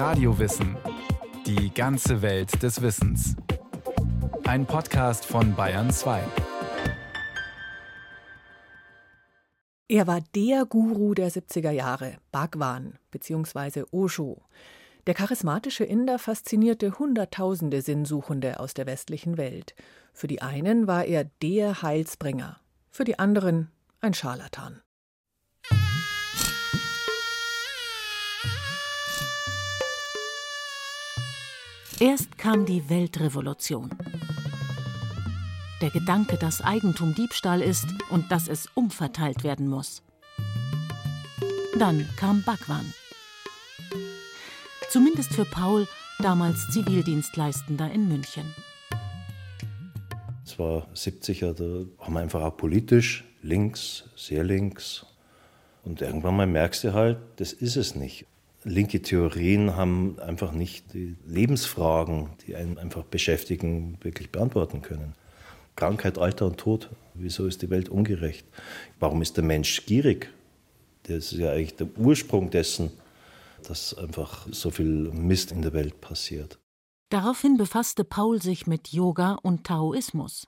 Radiowissen. 0.00 0.78
Die 1.44 1.74
ganze 1.74 2.22
Welt 2.22 2.62
des 2.62 2.80
Wissens. 2.80 3.36
Ein 4.44 4.64
Podcast 4.64 5.26
von 5.26 5.54
Bayern 5.54 5.90
2. 5.90 6.22
Er 9.88 10.06
war 10.06 10.22
der 10.34 10.64
Guru 10.64 11.12
der 11.12 11.30
70er 11.30 11.72
Jahre, 11.72 12.16
Bhagwan 12.32 12.94
bzw. 13.10 13.84
Osho. 13.90 14.40
Der 15.06 15.12
charismatische 15.12 15.84
Inder 15.84 16.18
faszinierte 16.18 16.98
Hunderttausende 16.98 17.82
Sinnsuchende 17.82 18.58
aus 18.58 18.72
der 18.72 18.86
westlichen 18.86 19.36
Welt. 19.36 19.74
Für 20.14 20.28
die 20.28 20.40
einen 20.40 20.86
war 20.86 21.04
er 21.04 21.24
der 21.42 21.82
Heilsbringer, 21.82 22.58
für 22.90 23.04
die 23.04 23.18
anderen 23.18 23.70
ein 24.00 24.14
Scharlatan. 24.14 24.80
Erst 32.02 32.38
kam 32.38 32.64
die 32.64 32.88
Weltrevolution. 32.88 33.90
Der 35.82 35.90
Gedanke, 35.90 36.38
dass 36.38 36.62
Eigentum 36.62 37.14
Diebstahl 37.14 37.60
ist 37.60 37.88
und 38.08 38.32
dass 38.32 38.48
es 38.48 38.70
umverteilt 38.74 39.44
werden 39.44 39.68
muss. 39.68 40.02
Dann 41.78 42.08
kam 42.16 42.42
Bhagwan. 42.42 42.94
Zumindest 44.88 45.34
für 45.34 45.44
Paul, 45.44 45.86
damals 46.20 46.70
Zivildienstleistender 46.70 47.90
in 47.90 48.08
München. 48.08 48.46
Es 50.46 50.58
war 50.58 50.88
70er, 50.94 51.52
da 51.52 52.02
haben 52.02 52.14
wir 52.14 52.20
einfach 52.20 52.40
auch 52.40 52.56
politisch 52.56 53.24
links, 53.42 54.04
sehr 54.16 54.42
links. 54.42 55.04
Und 55.84 56.00
irgendwann 56.00 56.36
mal 56.36 56.46
merkst 56.46 56.82
du 56.82 56.94
halt, 56.94 57.18
das 57.36 57.52
ist 57.52 57.76
es 57.76 57.94
nicht 57.94 58.24
linke 58.64 59.02
Theorien 59.02 59.76
haben 59.76 60.18
einfach 60.18 60.52
nicht 60.52 60.92
die 60.94 61.16
Lebensfragen, 61.26 62.30
die 62.46 62.56
einen 62.56 62.78
einfach 62.78 63.04
beschäftigen, 63.04 63.98
wirklich 64.02 64.30
beantworten 64.30 64.82
können. 64.82 65.14
Krankheit, 65.76 66.18
Alter 66.18 66.46
und 66.46 66.58
Tod. 66.58 66.90
Wieso 67.14 67.46
ist 67.46 67.62
die 67.62 67.70
Welt 67.70 67.88
ungerecht? 67.88 68.46
Warum 68.98 69.22
ist 69.22 69.36
der 69.36 69.44
Mensch 69.44 69.86
gierig? 69.86 70.32
Das 71.04 71.32
ist 71.32 71.38
ja 71.38 71.52
eigentlich 71.52 71.76
der 71.76 71.88
Ursprung 71.96 72.50
dessen, 72.50 72.90
dass 73.66 73.94
einfach 73.96 74.46
so 74.50 74.70
viel 74.70 75.10
Mist 75.12 75.52
in 75.52 75.62
der 75.62 75.72
Welt 75.72 76.00
passiert. 76.00 76.58
Daraufhin 77.08 77.56
befasste 77.56 78.04
Paul 78.04 78.40
sich 78.40 78.66
mit 78.66 78.88
Yoga 78.88 79.34
und 79.42 79.64
Taoismus. 79.64 80.46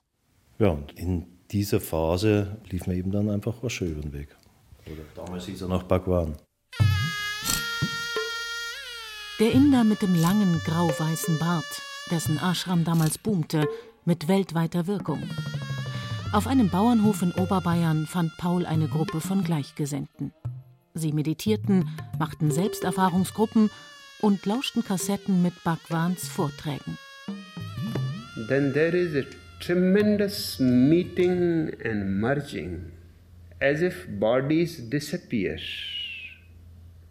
Ja, 0.59 0.69
und 0.69 0.93
in 0.93 1.25
dieser 1.51 1.81
Phase 1.81 2.57
lief 2.69 2.87
mir 2.87 2.95
eben 2.95 3.11
dann 3.11 3.29
einfach 3.29 3.61
Osho 3.63 3.85
über 3.85 4.01
den 4.01 4.13
Weg. 4.13 4.29
Oder 4.85 5.03
damals 5.15 5.45
hieß 5.45 5.63
er 5.63 5.67
noch 5.67 5.83
Bhagwan. 5.83 6.37
Der 9.39 9.51
Inder 9.51 9.83
mit 9.83 10.03
dem 10.03 10.13
langen 10.13 10.61
grau-weißen 10.63 11.39
Bart, 11.39 11.81
dessen 12.11 12.37
Ashram 12.37 12.83
damals 12.83 13.17
boomte, 13.17 13.67
mit 14.05 14.27
weltweiter 14.27 14.85
Wirkung. 14.85 15.23
Auf 16.31 16.45
einem 16.45 16.69
Bauernhof 16.69 17.23
in 17.23 17.31
Oberbayern 17.31 18.05
fand 18.05 18.37
Paul 18.37 18.67
eine 18.67 18.87
Gruppe 18.87 19.21
von 19.21 19.43
Gleichgesinnten. 19.43 20.33
Sie 20.93 21.13
meditierten, 21.13 21.89
machten 22.19 22.51
Selbsterfahrungsgruppen 22.51 23.71
und 24.21 24.45
lauschten 24.45 24.85
Kassetten 24.85 25.41
mit 25.41 25.63
Bhagwans 25.63 26.27
Vorträgen. 26.27 26.99
Then 28.47 28.71
there 28.71 28.95
is 28.95 29.15
a 29.15 29.25
tremendous 29.59 30.59
meeting 30.59 31.71
and 31.83 32.21
merging, 32.21 32.91
as 33.59 33.81
if 33.81 34.05
bodies 34.19 34.91
disappear 34.91 35.57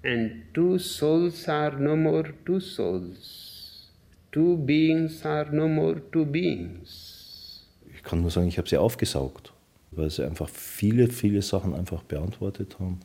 and 0.05 0.53
two 0.53 0.78
souls 0.78 1.48
are 1.48 1.78
no 1.78 1.97
more 1.97 2.33
two 2.45 2.61
souls. 2.61 3.91
Two 4.31 4.56
beings 4.56 5.25
are 5.25 5.50
no 5.50 5.69
more 5.69 6.00
two 6.11 6.25
beings. 6.25 7.67
Ich 7.95 8.03
kann 8.03 8.23
nur 8.23 8.30
sagen, 8.30 8.48
ich 8.48 8.58
habe 8.58 8.68
sie 8.68 8.79
aufgesaugt, 8.79 9.52
weil 9.91 10.11
sie 10.11 10.24
einfach 10.24 10.48
viele, 10.48 11.08
viele 11.08 11.42
Sachen 11.42 11.74
einfach 11.74 12.02
beantwortet 12.02 12.79
haben. 12.80 13.01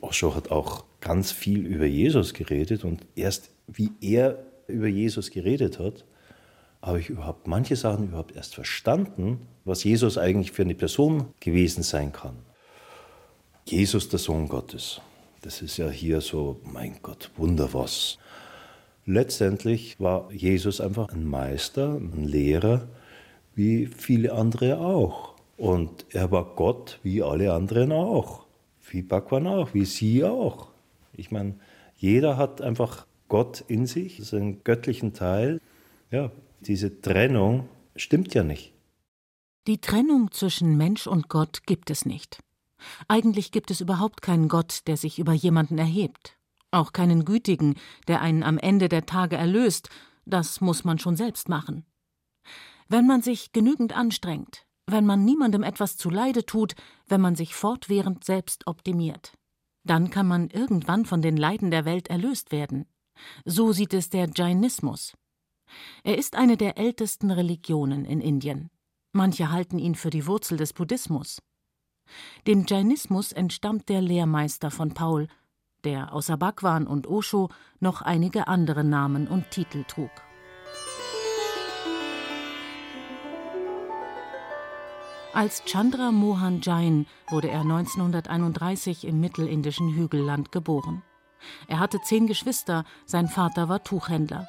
Osho 0.00 0.34
hat 0.34 0.50
auch 0.50 0.84
ganz 1.00 1.32
viel 1.32 1.66
über 1.66 1.86
Jesus 1.86 2.34
geredet 2.34 2.84
und 2.84 3.06
erst 3.14 3.50
wie 3.66 3.90
er 4.00 4.44
über 4.66 4.88
Jesus 4.88 5.30
geredet 5.30 5.78
hat, 5.78 6.04
habe 6.82 7.00
ich 7.00 7.08
überhaupt 7.08 7.46
manche 7.46 7.76
Sachen 7.76 8.08
überhaupt 8.08 8.36
erst 8.36 8.54
verstanden, 8.54 9.40
was 9.64 9.84
Jesus 9.84 10.18
eigentlich 10.18 10.52
für 10.52 10.62
eine 10.62 10.74
Person 10.74 11.26
gewesen 11.40 11.82
sein 11.82 12.12
kann. 12.12 12.36
Jesus, 13.66 14.10
der 14.10 14.18
Sohn 14.18 14.48
Gottes. 14.48 15.00
Das 15.44 15.60
ist 15.60 15.76
ja 15.76 15.90
hier 15.90 16.22
so, 16.22 16.58
mein 16.64 16.96
Gott, 17.02 17.30
Wunder 17.36 17.74
was. 17.74 18.16
Letztendlich 19.04 20.00
war 20.00 20.32
Jesus 20.32 20.80
einfach 20.80 21.10
ein 21.10 21.26
Meister, 21.26 21.96
ein 21.96 22.24
Lehrer, 22.24 22.88
wie 23.54 23.86
viele 23.86 24.32
andere 24.32 24.78
auch. 24.78 25.34
Und 25.58 26.06
er 26.12 26.30
war 26.30 26.54
Gott, 26.56 26.98
wie 27.02 27.22
alle 27.22 27.52
anderen 27.52 27.92
auch. 27.92 28.46
Wie 28.88 29.02
Bhagwan 29.02 29.46
auch, 29.46 29.74
wie 29.74 29.84
Sie 29.84 30.24
auch. 30.24 30.68
Ich 31.12 31.30
meine, 31.30 31.56
jeder 31.98 32.38
hat 32.38 32.62
einfach 32.62 33.06
Gott 33.28 33.64
in 33.68 33.84
sich, 33.84 34.32
ein 34.32 34.64
göttlichen 34.64 35.12
Teil. 35.12 35.60
Ja, 36.10 36.30
diese 36.60 37.02
Trennung 37.02 37.68
stimmt 37.96 38.32
ja 38.32 38.44
nicht. 38.44 38.72
Die 39.66 39.78
Trennung 39.78 40.30
zwischen 40.32 40.78
Mensch 40.78 41.06
und 41.06 41.28
Gott 41.28 41.66
gibt 41.66 41.90
es 41.90 42.06
nicht. 42.06 42.38
Eigentlich 43.08 43.52
gibt 43.52 43.70
es 43.70 43.80
überhaupt 43.80 44.22
keinen 44.22 44.48
Gott, 44.48 44.86
der 44.86 44.96
sich 44.96 45.18
über 45.18 45.32
jemanden 45.32 45.78
erhebt, 45.78 46.36
auch 46.70 46.92
keinen 46.92 47.24
Gütigen, 47.24 47.76
der 48.08 48.20
einen 48.20 48.42
am 48.42 48.58
Ende 48.58 48.88
der 48.88 49.06
Tage 49.06 49.36
erlöst, 49.36 49.88
das 50.26 50.60
muss 50.60 50.84
man 50.84 50.98
schon 50.98 51.16
selbst 51.16 51.48
machen. 51.48 51.84
Wenn 52.88 53.06
man 53.06 53.22
sich 53.22 53.52
genügend 53.52 53.96
anstrengt, 53.96 54.66
wenn 54.86 55.06
man 55.06 55.24
niemandem 55.24 55.62
etwas 55.62 55.96
zuleide 55.96 56.44
tut, 56.44 56.74
wenn 57.06 57.20
man 57.20 57.36
sich 57.36 57.54
fortwährend 57.54 58.24
selbst 58.24 58.66
optimiert, 58.66 59.32
dann 59.84 60.10
kann 60.10 60.26
man 60.26 60.50
irgendwann 60.50 61.04
von 61.04 61.22
den 61.22 61.36
Leiden 61.36 61.70
der 61.70 61.84
Welt 61.84 62.08
erlöst 62.08 62.52
werden. 62.52 62.86
So 63.44 63.72
sieht 63.72 63.94
es 63.94 64.10
der 64.10 64.28
Jainismus. 64.34 65.14
Er 66.02 66.18
ist 66.18 66.36
eine 66.36 66.56
der 66.56 66.78
ältesten 66.78 67.30
Religionen 67.30 68.04
in 68.04 68.20
Indien. 68.20 68.70
Manche 69.12 69.50
halten 69.50 69.78
ihn 69.78 69.94
für 69.94 70.10
die 70.10 70.26
Wurzel 70.26 70.58
des 70.58 70.72
Buddhismus. 70.72 71.40
Dem 72.46 72.64
Jainismus 72.66 73.32
entstammt 73.32 73.88
der 73.88 74.00
Lehrmeister 74.00 74.70
von 74.70 74.94
Paul, 74.94 75.28
der 75.84 76.12
außer 76.12 76.36
Bhagwan 76.36 76.86
und 76.86 77.06
Osho 77.06 77.50
noch 77.80 78.02
einige 78.02 78.48
andere 78.48 78.84
Namen 78.84 79.28
und 79.28 79.50
Titel 79.50 79.84
trug. 79.84 80.10
Als 85.34 85.64
Chandra 85.64 86.12
Mohan 86.12 86.60
Jain 86.62 87.06
wurde 87.28 87.48
er 87.48 87.62
1931 87.62 89.04
im 89.04 89.18
mittelindischen 89.20 89.92
Hügelland 89.92 90.52
geboren. 90.52 91.02
Er 91.66 91.80
hatte 91.80 92.00
zehn 92.00 92.28
Geschwister, 92.28 92.84
sein 93.04 93.26
Vater 93.28 93.68
war 93.68 93.82
Tuchhändler. 93.82 94.46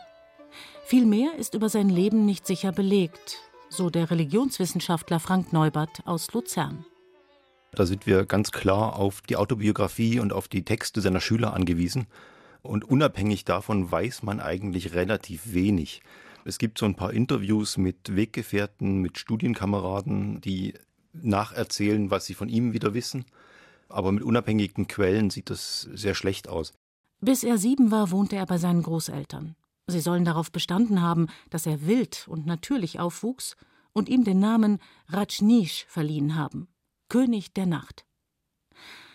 Viel 0.86 1.08
mehr 1.08 1.36
ist 1.36 1.56
über 1.56 1.70
sein 1.70 1.90
Leben 1.90 2.26
nicht 2.26 2.46
sicher 2.46 2.72
belegt, 2.72 3.40
so 3.68 3.90
der 3.90 4.12
Religionswissenschaftler 4.12 5.20
Frank 5.20 5.52
Neubert 5.52 6.06
aus 6.06 6.32
Luzern. 6.34 6.86
Da 7.76 7.86
sind 7.86 8.08
wir 8.08 8.26
ganz 8.26 8.52
klar 8.52 8.96
auf 8.96 9.22
die 9.22 9.36
Autobiografie 9.36 10.20
und 10.20 10.32
auf 10.32 10.48
die 10.48 10.64
Texte 10.64 11.02
seiner 11.02 11.20
Schüler 11.20 11.54
angewiesen. 11.54 12.08
Und 12.62 12.84
unabhängig 12.84 13.46
davon 13.46 13.92
weiß 13.92 14.24
man 14.24 14.40
eigentlich 14.40 14.94
relativ 14.94 15.54
wenig. 15.54 16.02
Es 16.46 16.58
gibt 16.58 16.78
so 16.78 16.86
ein 16.86 16.96
paar 16.96 17.14
Interviews 17.14 17.78
mit 17.78 18.16
Weggefährten, 18.16 19.02
mit 19.02 19.18
Studienkameraden, 19.18 20.42
die 20.42 20.74
nacherzählen, 21.14 22.12
was 22.12 22.26
sie 22.26 22.34
von 22.34 22.50
ihm 22.50 22.74
wieder 22.74 22.94
wissen. 22.94 23.26
Aber 23.90 24.12
mit 24.12 24.24
unabhängigen 24.24 24.88
Quellen 24.88 25.30
sieht 25.30 25.50
das 25.50 25.82
sehr 25.94 26.16
schlecht 26.16 26.48
aus. 26.48 26.74
Bis 27.22 27.44
er 27.44 27.58
sieben 27.58 27.92
war, 27.92 28.12
wohnte 28.12 28.36
er 28.36 28.46
bei 28.46 28.58
seinen 28.58 28.84
Großeltern. 28.84 29.56
Sie 29.88 30.00
sollen 30.00 30.26
darauf 30.26 30.52
bestanden 30.52 31.02
haben, 31.02 31.28
dass 31.50 31.66
er 31.66 31.86
wild 31.86 32.26
und 32.28 32.46
natürlich 32.46 33.00
aufwuchs 33.00 33.56
und 33.94 34.10
ihm 34.10 34.24
den 34.24 34.40
Namen 34.40 34.80
Rajneesh 35.10 35.86
verliehen 35.88 36.36
haben. 36.36 36.68
König 37.16 37.54
der 37.54 37.66
Nacht. 37.66 38.06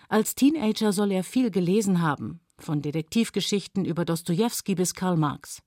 Als 0.08 0.34
Teenager 0.34 0.90
soll 0.90 1.12
er 1.12 1.22
viel 1.22 1.50
gelesen 1.50 2.00
haben, 2.00 2.40
von 2.58 2.80
Detektivgeschichten 2.80 3.84
über 3.84 4.06
Dostojewski 4.06 4.74
bis 4.74 4.94
Karl 4.94 5.18
Marx. 5.18 5.60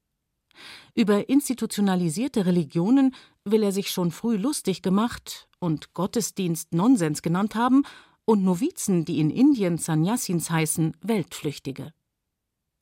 Über 0.96 1.30
institutionalisierte 1.30 2.48
Religionen 2.48 3.14
will 3.46 3.62
er 3.62 3.72
sich 3.72 3.92
schon 3.92 4.10
früh 4.10 4.36
lustig 4.36 4.82
gemacht 4.82 5.48
und 5.60 5.94
Gottesdienst 5.94 6.74
Nonsens 6.74 7.22
genannt 7.22 7.54
haben 7.54 7.84
und 8.26 8.44
Novizen, 8.44 9.06
die 9.06 9.20
in 9.20 9.30
Indien 9.30 9.78
Sannyasins 9.78 10.50
heißen, 10.50 10.98
Weltflüchtige. 11.02 11.94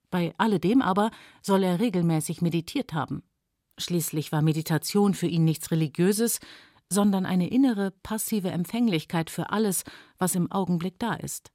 Bei 0.09 0.33
alledem 0.37 0.81
aber 0.81 1.11
soll 1.41 1.63
er 1.63 1.81
regelmäßig 1.81 2.41
meditiert 2.41 2.93
haben. 2.93 3.21
Schließlich 3.77 4.31
war 4.31 4.41
Meditation 4.41 5.13
für 5.13 5.27
ihn 5.27 5.43
nichts 5.43 5.71
Religiöses, 5.71 6.39
sondern 6.91 7.25
eine 7.25 7.49
innere 7.49 7.91
passive 8.03 8.51
Empfänglichkeit 8.51 9.29
für 9.29 9.49
alles, 9.49 9.85
was 10.17 10.35
im 10.35 10.51
Augenblick 10.51 10.99
da 10.99 11.13
ist. 11.13 11.51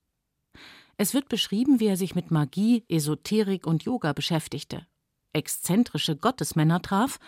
Es 0.97 1.13
wird 1.13 1.29
beschrieben, 1.29 1.79
wie 1.79 1.89
er 1.89 1.99
sich 1.99 2.15
mit 2.15 2.31
Magie, 2.31 2.85
Esoterik 2.89 3.67
und 3.67 3.85
Yoga 3.85 4.15
beschäftigte, 4.15 4.87
exzentrische 5.35 6.17
Gottesmänner 6.17 6.81
traf 6.81 7.19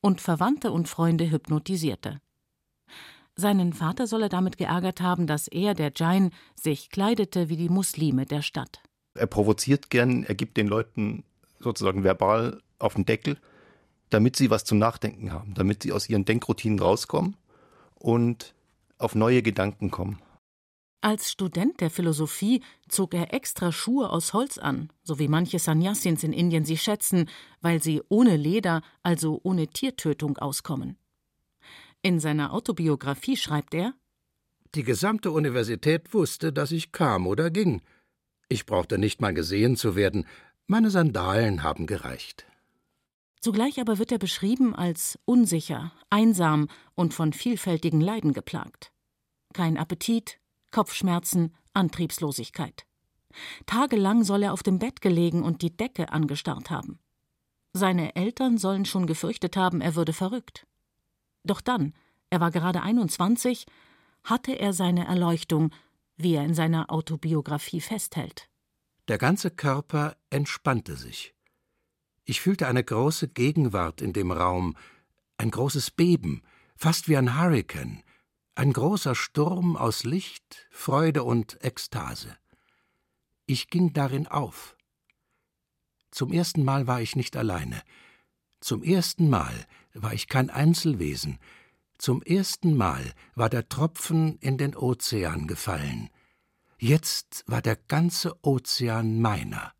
und 0.00 0.22
Verwandte 0.22 0.72
und 0.72 0.88
Freunde 0.88 1.30
hypnotisierte. 1.30 2.22
Seinen 3.36 3.74
Vater 3.74 4.06
soll 4.06 4.22
er 4.22 4.28
damit 4.30 4.56
geärgert 4.56 5.02
haben, 5.02 5.26
dass 5.26 5.46
er, 5.46 5.74
der 5.74 5.92
Jain, 5.94 6.30
sich 6.54 6.88
kleidete 6.88 7.50
wie 7.50 7.58
die 7.58 7.68
Muslime 7.68 8.24
der 8.24 8.40
Stadt. 8.40 8.80
Er 9.14 9.26
provoziert 9.26 9.90
gern, 9.90 10.24
er 10.24 10.34
gibt 10.34 10.56
den 10.56 10.68
Leuten 10.68 11.22
sozusagen 11.60 12.02
verbal 12.02 12.62
auf 12.78 12.94
den 12.94 13.04
Deckel, 13.04 13.36
damit 14.08 14.36
sie 14.36 14.50
was 14.50 14.64
zum 14.64 14.78
Nachdenken 14.78 15.32
haben, 15.32 15.52
damit 15.52 15.82
sie 15.82 15.92
aus 15.92 16.08
ihren 16.08 16.24
Denkroutinen 16.24 16.78
rauskommen 16.78 17.36
und 17.98 18.54
auf 18.98 19.14
neue 19.14 19.42
Gedanken 19.42 19.90
kommen. 19.90 20.20
Als 21.00 21.30
Student 21.30 21.80
der 21.80 21.90
Philosophie 21.90 22.60
zog 22.88 23.14
er 23.14 23.32
extra 23.32 23.70
Schuhe 23.70 24.10
aus 24.10 24.32
Holz 24.32 24.58
an, 24.58 24.90
so 25.04 25.20
wie 25.20 25.28
manche 25.28 25.60
Sannyasins 25.60 26.24
in 26.24 26.32
Indien 26.32 26.64
sie 26.64 26.76
schätzen, 26.76 27.30
weil 27.60 27.80
sie 27.80 28.02
ohne 28.08 28.36
Leder, 28.36 28.82
also 29.04 29.38
ohne 29.44 29.68
Tiertötung 29.68 30.38
auskommen. 30.38 30.96
In 32.02 32.18
seiner 32.18 32.52
Autobiografie 32.52 33.36
schreibt 33.36 33.74
er 33.74 33.94
Die 34.74 34.82
gesamte 34.82 35.30
Universität 35.30 36.12
wusste, 36.12 36.52
dass 36.52 36.72
ich 36.72 36.90
kam 36.90 37.28
oder 37.28 37.50
ging. 37.50 37.80
Ich 38.48 38.66
brauchte 38.66 38.98
nicht 38.98 39.20
mal 39.20 39.34
gesehen 39.34 39.76
zu 39.76 39.94
werden, 39.94 40.26
meine 40.66 40.90
Sandalen 40.90 41.62
haben 41.62 41.86
gereicht. 41.86 42.44
Zugleich 43.40 43.80
aber 43.80 43.98
wird 43.98 44.12
er 44.12 44.18
beschrieben 44.18 44.74
als 44.74 45.18
unsicher, 45.24 45.92
einsam 46.10 46.68
und 46.94 47.14
von 47.14 47.32
vielfältigen 47.32 48.00
Leiden 48.00 48.32
geplagt. 48.32 48.92
Kein 49.52 49.76
Appetit, 49.78 50.38
Kopfschmerzen, 50.70 51.54
Antriebslosigkeit. 51.72 52.84
Tagelang 53.66 54.24
soll 54.24 54.42
er 54.42 54.52
auf 54.52 54.62
dem 54.62 54.78
Bett 54.78 55.00
gelegen 55.00 55.42
und 55.42 55.62
die 55.62 55.76
Decke 55.76 56.12
angestarrt 56.12 56.70
haben. 56.70 56.98
Seine 57.72 58.16
Eltern 58.16 58.58
sollen 58.58 58.84
schon 58.84 59.06
gefürchtet 59.06 59.56
haben, 59.56 59.80
er 59.80 59.94
würde 59.94 60.12
verrückt. 60.12 60.66
Doch 61.44 61.60
dann, 61.60 61.94
er 62.30 62.40
war 62.40 62.50
gerade 62.50 62.82
21, 62.82 63.66
hatte 64.24 64.52
er 64.52 64.72
seine 64.72 65.06
Erleuchtung, 65.06 65.70
wie 66.16 66.34
er 66.34 66.44
in 66.44 66.54
seiner 66.54 66.90
Autobiografie 66.90 67.80
festhält. 67.80 68.48
Der 69.06 69.18
ganze 69.18 69.50
Körper 69.50 70.16
entspannte 70.30 70.96
sich. 70.96 71.34
Ich 72.28 72.42
fühlte 72.42 72.66
eine 72.66 72.84
große 72.84 73.28
Gegenwart 73.28 74.02
in 74.02 74.12
dem 74.12 74.30
Raum, 74.30 74.76
ein 75.38 75.50
großes 75.50 75.90
Beben, 75.90 76.42
fast 76.76 77.08
wie 77.08 77.16
ein 77.16 77.40
Hurrikan, 77.40 78.02
ein 78.54 78.74
großer 78.74 79.14
Sturm 79.14 79.78
aus 79.78 80.04
Licht, 80.04 80.68
Freude 80.70 81.24
und 81.24 81.64
Ekstase. 81.64 82.36
Ich 83.46 83.70
ging 83.70 83.94
darin 83.94 84.26
auf. 84.26 84.76
Zum 86.10 86.30
ersten 86.30 86.64
Mal 86.64 86.86
war 86.86 87.00
ich 87.00 87.16
nicht 87.16 87.34
alleine. 87.34 87.82
Zum 88.60 88.82
ersten 88.82 89.30
Mal 89.30 89.66
war 89.94 90.12
ich 90.12 90.28
kein 90.28 90.50
Einzelwesen. 90.50 91.38
Zum 91.96 92.20
ersten 92.20 92.76
Mal 92.76 93.14
war 93.36 93.48
der 93.48 93.70
Tropfen 93.70 94.36
in 94.40 94.58
den 94.58 94.76
Ozean 94.76 95.46
gefallen. 95.46 96.10
Jetzt 96.78 97.44
war 97.46 97.62
der 97.62 97.76
ganze 97.76 98.36
Ozean 98.44 99.18
meiner. 99.18 99.72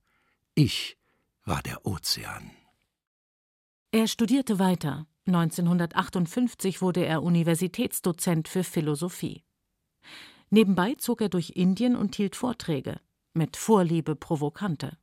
Ich 0.55 0.98
war 1.49 1.63
der 1.63 1.87
Ozean. 1.87 2.51
Er 3.91 4.07
studierte 4.07 4.59
weiter, 4.59 5.07
1958 5.27 6.83
wurde 6.83 7.05
er 7.05 7.23
Universitätsdozent 7.23 8.49
für 8.49 8.65
Philosophie. 8.65 9.45
Nebenbei 10.51 10.95
zog 10.95 11.23
er 11.23 11.29
durch 11.29 11.53
Indien 11.57 11.97
und 11.97 12.17
hielt 12.17 12.37
Vorträge, 12.37 13.01
mit 13.33 13.57
Vorliebe 13.57 14.15
provokante. 14.15 14.99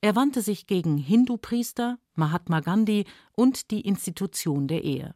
Er 0.00 0.14
wandte 0.16 0.42
sich 0.42 0.66
gegen 0.66 0.98
Hindu-Priester, 0.98 1.98
Mahatma 2.14 2.60
Gandhi 2.60 3.06
und 3.32 3.70
die 3.70 3.80
Institution 3.80 4.68
der 4.68 4.84
Ehe. 4.84 5.14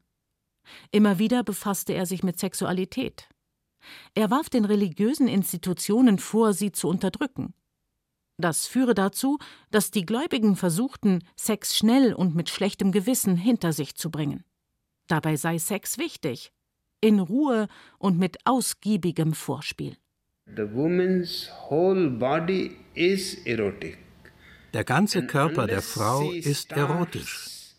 Immer 0.91 1.19
wieder 1.19 1.43
befasste 1.43 1.93
er 1.93 2.07
sich 2.07 2.23
mit 2.23 2.39
Sexualität. 2.39 3.29
Er 4.15 4.31
warf 4.31 4.49
den 4.49 4.65
religiösen 4.65 5.27
Institutionen 5.27 6.19
vor, 6.19 6.53
sie 6.53 6.71
zu 6.73 6.89
unterdrücken. 6.89 7.55
Das 8.41 8.67
führe 8.67 8.95
dazu, 8.95 9.39
dass 9.71 9.91
die 9.91 10.07
Gläubigen 10.07 10.57
versuchten, 10.57 11.23
Sex 11.37 11.77
schnell 11.77 12.15
und 12.15 12.35
mit 12.35 12.49
schlechtem 12.49 12.91
Gewissen 12.91 13.37
hinter 13.37 13.73
sich 13.73 13.95
zu 13.95 14.11
bringen. 14.11 14.45
Dabei 15.09 15.37
sei 15.37 15.59
Sex 15.59 15.99
wichtig, 15.99 16.53
in 17.01 17.21
Ruhe 17.21 17.69
und 17.99 18.19
mit 18.19 18.39
ausgiebigem 18.47 19.35
Vorspiel. 19.35 19.97
The 20.57 20.73
woman's 20.73 21.51
whole 21.69 22.11
body 22.11 22.77
is 22.95 23.35
erotic. 23.45 23.99
Der 24.73 24.85
ganze 24.85 25.27
Körper 25.27 25.67
der 25.67 25.83
Frau 25.83 26.31
ist 26.31 26.73
erotisch. 26.73 27.75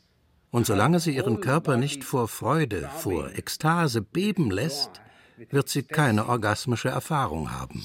Und 0.52 0.66
solange 0.66 1.00
sie 1.00 1.16
ihren 1.16 1.40
Körper 1.40 1.78
nicht 1.78 2.04
vor 2.04 2.28
Freude, 2.28 2.90
vor 2.98 3.30
Ekstase 3.36 4.02
beben 4.02 4.52
lässt, 4.52 5.02
wird 5.50 5.70
sie 5.70 5.84
keine 5.84 6.28
orgasmische 6.28 6.90
Erfahrung 6.90 7.52
haben. 7.52 7.84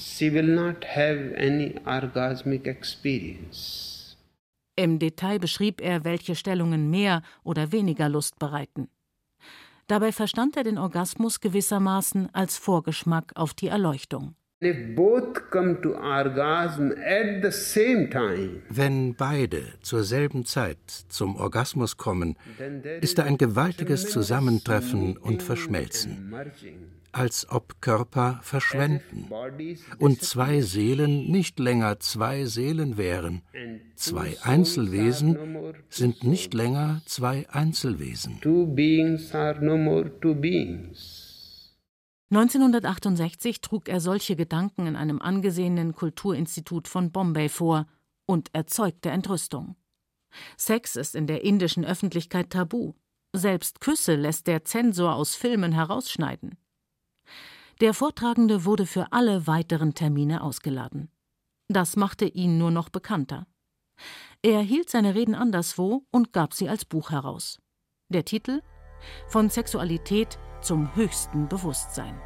Im 4.75 4.99
Detail 4.99 5.39
beschrieb 5.39 5.81
er, 5.81 6.03
welche 6.03 6.35
Stellungen 6.35 6.89
mehr 6.89 7.23
oder 7.43 7.71
weniger 7.71 8.09
Lust 8.09 8.37
bereiten. 8.37 8.89
Dabei 9.87 10.11
verstand 10.11 10.57
er 10.57 10.63
den 10.63 10.77
Orgasmus 10.77 11.39
gewissermaßen 11.39 12.33
als 12.33 12.57
Vorgeschmack 12.57 13.31
auf 13.35 13.53
die 13.53 13.67
Erleuchtung. 13.67 14.35
Wenn 14.59 14.95
beide 19.15 19.61
zur 19.81 20.03
selben 20.03 20.45
Zeit 20.45 20.77
zum 21.09 21.35
Orgasmus 21.35 21.97
kommen, 21.97 22.37
ist 23.01 23.19
da 23.19 23.23
ein 23.23 23.37
gewaltiges 23.37 24.09
Zusammentreffen 24.09 25.17
und 25.17 25.43
Verschmelzen 25.43 26.33
als 27.17 27.47
ob 27.49 27.81
Körper 27.81 28.39
verschwenden 28.43 29.27
und 29.97 30.21
zwei 30.21 30.61
Seelen 30.61 31.31
nicht 31.31 31.59
länger 31.59 31.99
zwei 31.99 32.45
Seelen 32.45 32.97
wären. 32.97 33.41
Zwei 33.95 34.37
Einzelwesen 34.43 35.37
sind 35.89 36.23
nicht 36.23 36.53
länger 36.53 37.01
zwei 37.05 37.49
Einzelwesen. 37.49 38.39
1968 42.29 43.61
trug 43.61 43.87
er 43.87 44.01
solche 44.01 44.35
Gedanken 44.35 44.85
in 44.85 44.95
einem 44.95 45.21
angesehenen 45.21 45.95
Kulturinstitut 45.95 46.87
von 46.89 47.11
Bombay 47.11 47.47
vor 47.47 47.87
und 48.25 48.53
erzeugte 48.53 49.09
Entrüstung. 49.09 49.77
Sex 50.57 50.97
ist 50.97 51.15
in 51.15 51.25
der 51.25 51.43
indischen 51.43 51.85
Öffentlichkeit 51.85 52.49
tabu. 52.49 52.93
Selbst 53.33 53.79
Küsse 53.79 54.15
lässt 54.15 54.47
der 54.47 54.65
Zensor 54.65 55.15
aus 55.15 55.35
Filmen 55.35 55.71
herausschneiden. 55.71 56.57
Der 57.79 57.93
Vortragende 57.93 58.65
wurde 58.65 58.85
für 58.85 59.11
alle 59.11 59.47
weiteren 59.47 59.93
Termine 59.93 60.41
ausgeladen. 60.41 61.09
Das 61.69 61.95
machte 61.95 62.25
ihn 62.25 62.57
nur 62.57 62.71
noch 62.71 62.89
bekannter. 62.89 63.47
Er 64.41 64.61
hielt 64.61 64.89
seine 64.89 65.15
Reden 65.15 65.35
anderswo 65.35 66.05
und 66.11 66.33
gab 66.33 66.53
sie 66.53 66.69
als 66.69 66.85
Buch 66.85 67.11
heraus. 67.11 67.59
Der 68.09 68.25
Titel 68.25 68.61
Von 69.27 69.49
Sexualität 69.49 70.39
zum 70.61 70.95
höchsten 70.95 71.47
Bewusstsein. 71.47 72.19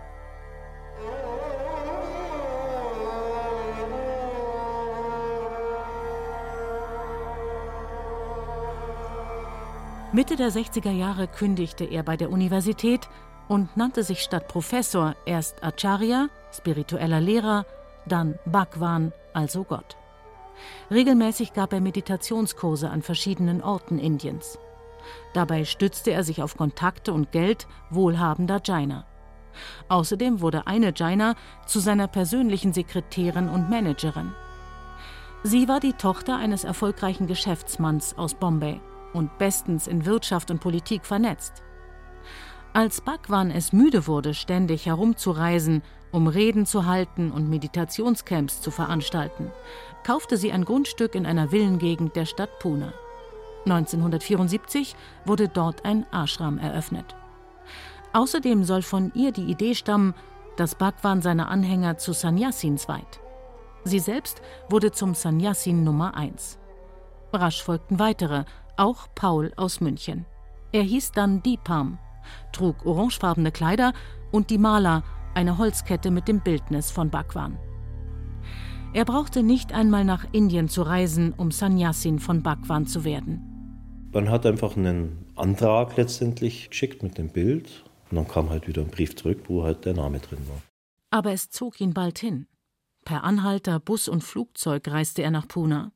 Mitte 10.14 10.36
der 10.36 10.52
60er 10.52 10.92
Jahre 10.92 11.28
kündigte 11.28 11.86
er 11.86 12.04
bei 12.04 12.18
der 12.18 12.32
Universität 12.32 13.08
und 13.48 13.78
nannte 13.78 14.04
sich 14.04 14.20
statt 14.20 14.50
Professor 14.50 15.16
erst 15.26 15.64
Acharya, 15.64 16.28
spiritueller 16.52 17.22
Lehrer, 17.22 17.66
dann 18.06 18.38
Bhagwan, 18.46 19.14
also 19.32 19.64
Gott. 19.64 19.96
Regelmäßig 20.90 21.54
gab 21.54 21.72
er 21.72 21.80
Meditationskurse 21.80 22.90
an 22.90 23.02
verschiedenen 23.02 23.64
Orten 23.64 24.00
Indiens. 24.00 24.60
Dabei 25.34 25.64
stützte 25.64 26.12
er 26.12 26.26
sich 26.26 26.44
auf 26.44 26.58
Kontakte 26.58 27.14
und 27.14 27.32
Geld 27.32 27.66
wohlhabender 27.90 28.60
Jaina. 28.62 29.06
Außerdem 29.88 30.42
wurde 30.42 30.68
eine 30.68 30.92
Jaina 30.94 31.36
zu 31.66 31.80
seiner 31.80 32.10
persönlichen 32.10 32.74
Sekretärin 32.74 33.48
und 33.48 33.70
Managerin. 33.70 34.34
Sie 35.44 35.70
war 35.70 35.80
die 35.80 35.94
Tochter 35.94 36.36
eines 36.36 36.66
erfolgreichen 36.66 37.28
Geschäftsmanns 37.28 38.18
aus 38.18 38.34
Bombay 38.34 38.82
und 39.14 39.38
bestens 39.38 39.88
in 39.88 40.06
Wirtschaft 40.06 40.52
und 40.52 40.60
Politik 40.60 41.06
vernetzt. 41.06 41.64
Als 42.74 43.02
Bhagwan 43.02 43.52
es 43.52 43.74
müde 43.74 44.08
wurde, 44.08 44.34
ständig 44.34 44.86
herumzureisen, 44.86 45.82
um 46.12 46.28
Reden 46.28 46.66
zu 46.66 46.86
halten 46.86 47.32
und 47.32 47.50
Meditationscamps 47.50 48.62
zu 48.62 48.72
veranstalten, 48.72 49.52
kaufte 50.06 50.38
sie 50.38 50.52
ein 50.52 50.66
Grundstück 50.66 51.16
in 51.16 51.26
einer 51.26 51.50
Villengegend 51.50 52.16
der 52.16 52.26
Stadt 52.26 52.60
Pune. 52.60 52.94
1974 53.66 54.96
wurde 55.26 55.48
dort 55.48 55.86
ein 55.86 56.06
Ashram 56.12 56.58
eröffnet. 56.58 57.16
Außerdem 58.14 58.64
soll 58.64 58.82
von 58.82 59.12
ihr 59.16 59.32
die 59.32 59.46
Idee 59.46 59.76
stammen, 59.76 60.14
dass 60.58 60.76
Bhagwan 60.76 61.22
seine 61.22 61.48
Anhänger 61.48 61.98
zu 61.98 62.14
Sannyasins 62.14 62.88
weiht. 62.88 63.20
Sie 63.84 64.00
selbst 64.00 64.42
wurde 64.70 64.92
zum 64.92 65.14
Sannyasin 65.14 65.84
Nummer 65.84 66.16
1. 66.16 66.58
Rasch 67.34 67.64
folgten 67.64 68.00
weitere, 68.00 68.44
auch 68.82 69.08
Paul 69.14 69.54
aus 69.58 69.80
München. 69.80 70.26
Er 70.72 70.82
hieß 70.82 71.12
dann 71.12 71.44
Deepam, 71.44 72.00
trug 72.52 72.84
orangefarbene 72.86 73.52
Kleider 73.52 73.94
und 74.32 74.50
die 74.50 74.58
Mala, 74.58 75.04
eine 75.36 75.60
Holzkette 75.60 76.10
mit 76.10 76.28
dem 76.28 76.42
Bildnis 76.42 76.90
von 76.90 77.12
Bhagwan. 77.12 77.58
Er 78.94 79.06
brauchte 79.06 79.44
nicht 79.44 79.72
einmal 79.72 80.04
nach 80.04 80.26
Indien 80.34 80.68
zu 80.68 80.82
reisen, 80.82 81.34
um 81.38 81.52
Sannyasin 81.52 82.20
von 82.20 82.42
Bhagwan 82.42 82.88
zu 82.88 83.06
werden. 83.06 84.10
Man 84.12 84.30
hat 84.30 84.46
einfach 84.46 84.76
einen 84.76 85.28
Antrag 85.36 85.96
letztendlich 85.96 86.72
geschickt 86.72 87.04
mit 87.04 87.18
dem 87.18 87.30
Bild 87.30 87.86
und 88.10 88.18
dann 88.18 88.28
kam 88.28 88.50
halt 88.50 88.68
wieder 88.68 88.82
ein 88.82 88.90
Brief 88.90 89.16
zurück, 89.16 89.44
wo 89.48 89.64
halt 89.64 89.86
der 89.86 89.94
Name 89.94 90.20
drin 90.20 90.40
war. 90.50 90.62
Aber 91.12 91.32
es 91.32 91.52
zog 91.52 91.80
ihn 91.80 91.94
bald 91.94 92.18
hin. 92.18 92.48
Per 93.06 93.24
Anhalter, 93.24 93.80
Bus 93.80 94.10
und 94.10 94.24
Flugzeug 94.24 94.88
reiste 94.88 95.22
er 95.22 95.32
nach 95.32 95.48
Pune, 95.48 95.92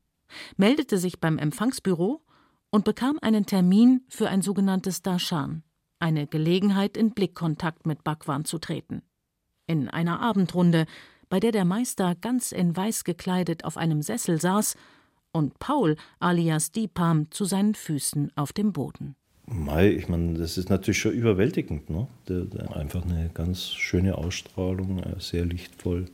meldete 0.56 0.98
sich 0.98 1.20
beim 1.20 1.38
Empfangsbüro 1.38 2.22
und 2.76 2.84
bekam 2.84 3.18
einen 3.22 3.46
Termin 3.46 4.02
für 4.10 4.28
ein 4.28 4.42
sogenanntes 4.42 5.02
Darshan, 5.02 5.64
eine 6.00 6.28
Gelegenheit, 6.28 6.98
in 6.98 7.12
Blickkontakt 7.12 7.86
mit 7.86 8.04
Bhagwan 8.04 8.44
zu 8.44 8.58
treten. 8.58 9.02
In 9.66 9.90
einer 9.90 10.20
Abendrunde, 10.20 10.86
bei 11.30 11.40
der 11.40 11.54
der 11.54 11.64
Meister 11.64 12.16
ganz 12.16 12.52
in 12.52 12.76
weiß 12.76 13.06
gekleidet 13.06 13.64
auf 13.64 13.78
einem 13.78 14.02
Sessel 14.02 14.42
saß 14.42 14.76
und 15.32 15.58
Paul 15.58 15.96
alias 16.20 16.74
Deepam 16.74 17.32
zu 17.32 17.46
seinen 17.46 17.76
Füßen 17.76 18.34
auf 18.36 18.52
dem 18.52 18.74
Boden. 18.74 19.16
Mai, 19.46 19.92
ich 19.92 20.10
meine, 20.10 20.34
das 20.34 20.58
ist 20.58 20.70
natürlich 20.70 21.00
schon 21.00 21.14
überwältigend. 21.14 21.90
Ne? 21.90 22.10
einfach 22.74 23.06
eine 23.06 23.30
ganz 23.34 23.70
schöne 23.70 24.18
Ausstrahlung, 24.18 25.00
äh, 25.00 25.16
sehr 25.22 25.46
lichtvoll. 25.46 26.08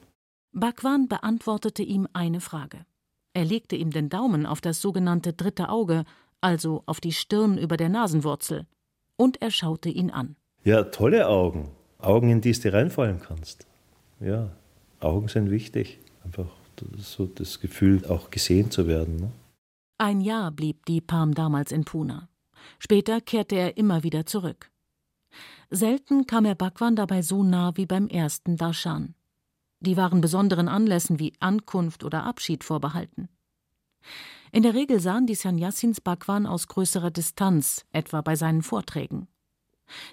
Bhagwan 0.52 1.08
beantwortete 1.08 1.82
ihm 1.82 2.08
eine 2.14 2.40
Frage. 2.40 2.86
Er 3.34 3.46
legte 3.46 3.76
ihm 3.76 3.90
den 3.92 4.10
Daumen 4.10 4.46
auf 4.46 4.62
das 4.62 4.80
sogenannte 4.80 5.34
dritte 5.34 5.70
Auge, 5.70 6.04
also 6.42 6.84
auf 6.86 7.00
die 7.00 7.14
Stirn 7.14 7.58
über 7.58 7.78
der 7.78 7.90
Nasenwurzel, 7.90 8.66
und 9.16 9.42
er 9.42 9.52
schaute 9.52 9.90
ihn 9.90 10.10
an. 10.10 10.36
Ja, 10.64 10.84
tolle 10.84 11.28
Augen. 11.28 11.70
Augen, 12.00 12.30
in 12.30 12.42
die 12.42 12.52
du 12.52 12.74
reinfallen 12.74 13.20
kannst. 13.20 13.66
Ja, 14.20 14.50
Augen 15.00 15.28
sind 15.28 15.52
wichtig. 15.52 16.00
Einfach 16.24 16.48
so 16.98 17.26
das 17.26 17.60
Gefühl, 17.60 18.06
auch 18.08 18.32
gesehen 18.32 18.72
zu 18.72 18.88
werden. 18.88 19.18
Ne? 19.18 19.32
Ein 19.98 20.22
Jahr 20.22 20.52
blieb 20.52 20.86
Deepam 20.86 21.34
damals 21.34 21.72
in 21.72 21.86
Pune. 21.86 22.28
Später 22.80 23.22
kehrte 23.22 23.56
er 23.56 23.78
immer 23.78 24.04
wieder 24.04 24.26
zurück. 24.26 24.72
Selten 25.70 26.26
kam 26.26 26.46
er 26.46 26.56
Bhagwan 26.56 26.96
dabei 26.96 27.22
so 27.22 27.44
nah 27.44 27.78
wie 27.78 27.86
beim 27.86 28.08
ersten 28.08 28.58
Darshan. 28.58 29.16
Die 29.80 29.98
waren 29.98 30.22
besonderen 30.22 30.68
Anlässen 30.68 31.20
wie 31.20 31.34
Ankunft 31.40 32.04
oder 32.04 32.24
Abschied 32.24 32.64
vorbehalten. 32.64 33.30
In 34.54 34.64
der 34.64 34.74
Regel 34.74 35.00
sahen 35.00 35.28
die 35.28 35.36
Sannyasins 35.36 36.02
Bhagwan 36.02 36.46
aus 36.46 36.68
größerer 36.68 37.12
Distanz, 37.12 37.86
etwa 37.94 38.22
bei 38.22 38.36
seinen 38.36 38.64
Vorträgen. 38.64 39.28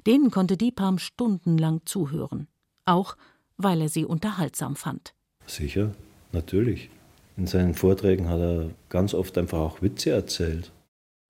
Denen 0.07 0.30
konnte 0.30 0.57
Deepam 0.57 0.99
stundenlang 0.99 1.83
zuhören, 1.85 2.47
auch 2.85 3.16
weil 3.57 3.80
er 3.80 3.88
sie 3.88 4.04
unterhaltsam 4.04 4.76
fand. 4.76 5.14
Sicher, 5.47 5.92
natürlich. 6.33 6.90
In 7.37 7.47
seinen 7.47 7.75
Vorträgen 7.75 8.28
hat 8.28 8.40
er 8.40 8.71
ganz 8.88 9.14
oft 9.14 9.37
einfach 9.38 9.59
auch 9.59 9.83
Witze 9.83 10.11
erzählt. 10.11 10.73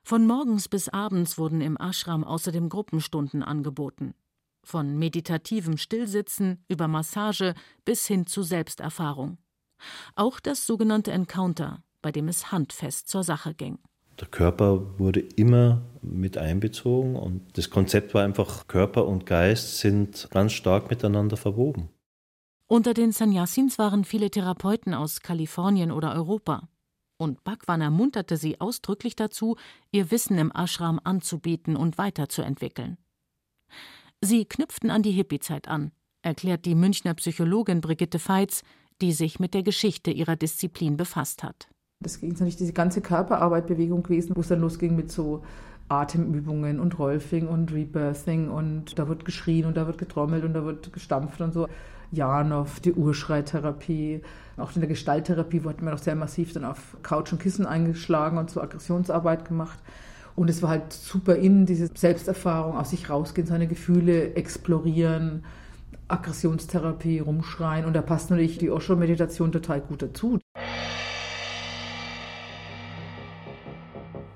Von 0.04 0.26
morgens 0.26 0.68
bis 0.68 0.88
abends 0.88 1.36
wurden 1.36 1.60
im 1.60 1.76
Ashram 1.76 2.24
außerdem 2.24 2.68
Gruppenstunden 2.68 3.42
angeboten. 3.42 4.14
Von 4.64 4.98
meditativem 4.98 5.76
Stillsitzen 5.76 6.64
über 6.68 6.88
Massage 6.88 7.54
bis 7.84 8.06
hin 8.06 8.26
zu 8.26 8.42
Selbsterfahrung. 8.42 9.38
Auch 10.14 10.40
das 10.40 10.66
sogenannte 10.66 11.12
Encounter, 11.12 11.82
bei 12.02 12.12
dem 12.12 12.28
es 12.28 12.52
handfest 12.52 13.08
zur 13.08 13.22
Sache 13.22 13.54
ging. 13.54 13.78
Der 14.20 14.28
Körper 14.28 14.98
wurde 14.98 15.20
immer 15.20 15.82
mit 16.02 16.38
einbezogen 16.38 17.14
und 17.14 17.56
das 17.56 17.70
Konzept 17.70 18.14
war 18.14 18.24
einfach, 18.24 18.66
Körper 18.66 19.06
und 19.06 19.26
Geist 19.26 19.78
sind 19.78 20.28
ganz 20.30 20.52
stark 20.52 20.90
miteinander 20.90 21.36
verwoben. 21.36 21.88
Unter 22.66 22.94
den 22.94 23.12
Sannyasins 23.12 23.78
waren 23.78 24.04
viele 24.04 24.30
Therapeuten 24.30 24.92
aus 24.92 25.22
Kalifornien 25.22 25.92
oder 25.92 26.14
Europa. 26.14 26.68
Und 27.16 27.42
Bhagwan 27.42 27.80
ermunterte 27.80 28.36
sie 28.36 28.60
ausdrücklich 28.60 29.16
dazu, 29.16 29.56
ihr 29.90 30.10
Wissen 30.10 30.36
im 30.38 30.52
Ashram 30.54 31.00
anzubieten 31.02 31.76
und 31.76 31.96
weiterzuentwickeln. 31.96 32.98
Sie 34.20 34.44
knüpften 34.44 34.90
an 34.90 35.02
die 35.02 35.12
Hippie-Zeit 35.12 35.68
an, 35.68 35.92
erklärt 36.22 36.64
die 36.64 36.74
Münchner 36.74 37.14
Psychologin 37.14 37.80
Brigitte 37.80 38.18
Feitz, 38.18 38.62
die 39.00 39.12
sich 39.12 39.38
mit 39.38 39.54
der 39.54 39.62
Geschichte 39.62 40.10
ihrer 40.10 40.36
Disziplin 40.36 40.96
befasst 40.96 41.42
hat. 41.42 41.68
Das 42.00 42.20
ging 42.20 42.30
natürlich 42.30 42.56
diese 42.56 42.72
ganze 42.72 43.00
Körperarbeitbewegung 43.00 44.04
gewesen, 44.04 44.36
wo 44.36 44.40
es 44.40 44.48
dann 44.48 44.60
losging 44.60 44.94
mit 44.94 45.10
so 45.10 45.42
Atemübungen 45.88 46.78
und 46.78 46.98
Rolfing 46.98 47.48
und 47.48 47.72
Rebirthing 47.72 48.50
und 48.50 48.98
da 48.98 49.08
wird 49.08 49.24
geschrien 49.24 49.64
und 49.64 49.76
da 49.76 49.86
wird 49.86 49.98
getrommelt 49.98 50.44
und 50.44 50.54
da 50.54 50.64
wird 50.64 50.92
gestampft 50.92 51.40
und 51.40 51.52
so. 51.52 51.66
Janov, 52.10 52.80
die 52.80 52.94
Urschreitherapie. 52.94 54.22
Auch 54.56 54.74
in 54.74 54.80
der 54.80 54.88
Gestalttherapie 54.88 55.64
wurde 55.64 55.84
mir 55.84 55.90
noch 55.90 55.98
sehr 55.98 56.14
massiv 56.14 56.52
dann 56.52 56.64
auf 56.64 56.96
Couch 57.02 57.32
und 57.32 57.40
Kissen 57.40 57.66
eingeschlagen 57.66 58.38
und 58.38 58.48
so 58.48 58.62
Aggressionsarbeit 58.62 59.44
gemacht. 59.44 59.78
Und 60.34 60.48
es 60.48 60.62
war 60.62 60.70
halt 60.70 60.92
super 60.92 61.36
in, 61.36 61.66
diese 61.66 61.88
Selbsterfahrung, 61.92 62.76
aus 62.76 62.90
sich 62.90 63.10
rausgehen, 63.10 63.46
seine 63.46 63.66
Gefühle 63.66 64.34
explorieren, 64.34 65.44
Aggressionstherapie, 66.06 67.18
rumschreien. 67.18 67.84
Und 67.84 67.94
da 67.94 68.02
passt 68.02 68.30
natürlich 68.30 68.56
die 68.56 68.70
Osho-Meditation 68.70 69.52
total 69.52 69.80
gut 69.80 70.00
dazu. 70.00 70.38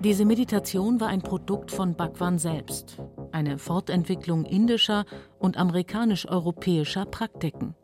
Diese 0.04 0.24
Meditation 0.24 1.00
war 1.00 1.06
ein 1.06 1.22
Produkt 1.22 1.70
von 1.70 1.94
Bhagwan 1.94 2.36
selbst, 2.36 3.00
eine 3.30 3.56
Fortentwicklung 3.56 4.44
indischer 4.44 5.04
und 5.38 5.56
amerikanisch-europäischer 5.56 7.06
Praktiken. 7.06 7.76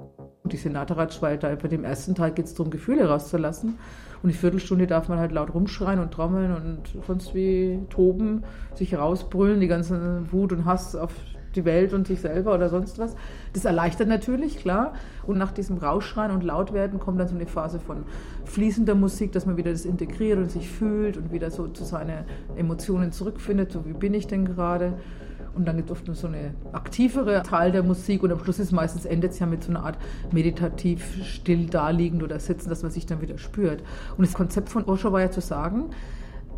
Die 0.43 0.57
Senatorratsch 0.57 1.23
war 1.23 1.37
bei 1.37 1.69
dem 1.69 1.85
ersten 1.85 2.17
Teil 2.17 2.33
geht 2.33 2.47
es 2.47 2.55
darum, 2.55 2.73
Gefühle 2.73 3.09
rauszulassen. 3.09 3.79
Und 4.21 4.31
die 4.31 4.37
Viertelstunde 4.37 4.89
darf 4.89 5.09
man 5.09 5.21
halt 5.21 5.31
laut 5.31 5.55
rumschreien 5.55 6.01
und 6.01 6.11
trommeln 6.11 6.57
und 6.57 7.05
sonst 7.07 7.37
wie 7.37 7.79
toben, 7.89 8.43
sich 8.75 8.99
rausbrüllen, 8.99 9.61
die 9.61 9.69
ganze 9.69 10.23
Wut 10.33 10.53
und 10.53 10.65
Hass 10.65 10.97
auf 10.97 11.13
die 11.55 11.65
Welt 11.65 11.93
und 11.93 12.07
sich 12.07 12.21
selber 12.21 12.55
oder 12.55 12.69
sonst 12.69 12.99
was. 12.99 13.15
Das 13.53 13.65
erleichtert 13.65 14.09
natürlich, 14.09 14.59
klar. 14.59 14.95
Und 15.27 15.39
nach 15.39 15.53
diesem 15.53 15.79
Rausschreien 15.79 16.31
und 16.31 16.43
Lautwerden 16.43 16.99
kommt 16.99 17.21
dann 17.21 17.29
so 17.29 17.35
eine 17.35 17.47
Phase 17.47 17.79
von 17.81 18.05
fließender 18.49 18.95
Musik, 18.95 19.33
dass 19.33 19.47
man 19.47 19.57
wieder 19.57 19.71
das 19.71 19.85
integriert 19.85 20.39
und 20.39 20.51
sich 20.51 20.69
fühlt 20.69 21.17
und 21.17 21.33
wieder 21.33 21.51
so 21.51 21.69
zu 21.69 21.85
seinen 21.85 22.25
Emotionen 22.57 23.13
zurückfindet, 23.13 23.73
so 23.73 23.85
wie 23.87 23.93
bin 23.93 24.15
ich 24.15 24.27
denn 24.27 24.45
gerade. 24.45 24.95
Und 25.55 25.67
dann 25.67 25.77
gibt 25.77 25.91
es 25.91 25.97
oft 25.97 26.17
so 26.17 26.29
eine 26.29 26.55
aktivere 26.73 27.43
Teil 27.43 27.73
der 27.73 27.83
Musik 27.83 28.23
und 28.23 28.31
am 28.31 28.39
Schluss 28.39 28.59
ist 28.59 28.71
meistens 28.71 29.05
endet 29.05 29.33
es 29.33 29.39
ja 29.39 29.47
mit 29.47 29.65
so 29.65 29.71
einer 29.71 29.85
Art 29.85 29.99
meditativ 30.31 31.25
still 31.25 31.67
daliegend 31.67 32.23
oder 32.23 32.39
sitzen, 32.39 32.69
dass 32.69 32.83
man 32.83 32.93
sich 32.93 33.07
dann 33.07 33.21
wieder 33.21 33.39
spürt. 33.39 33.83
Und 34.17 34.27
das 34.27 34.35
Konzept 34.35 34.69
von 34.69 34.85
Osho 34.85 35.13
war 35.13 35.21
ja 35.21 35.31
zu 35.31 35.41
sagen, 35.41 35.91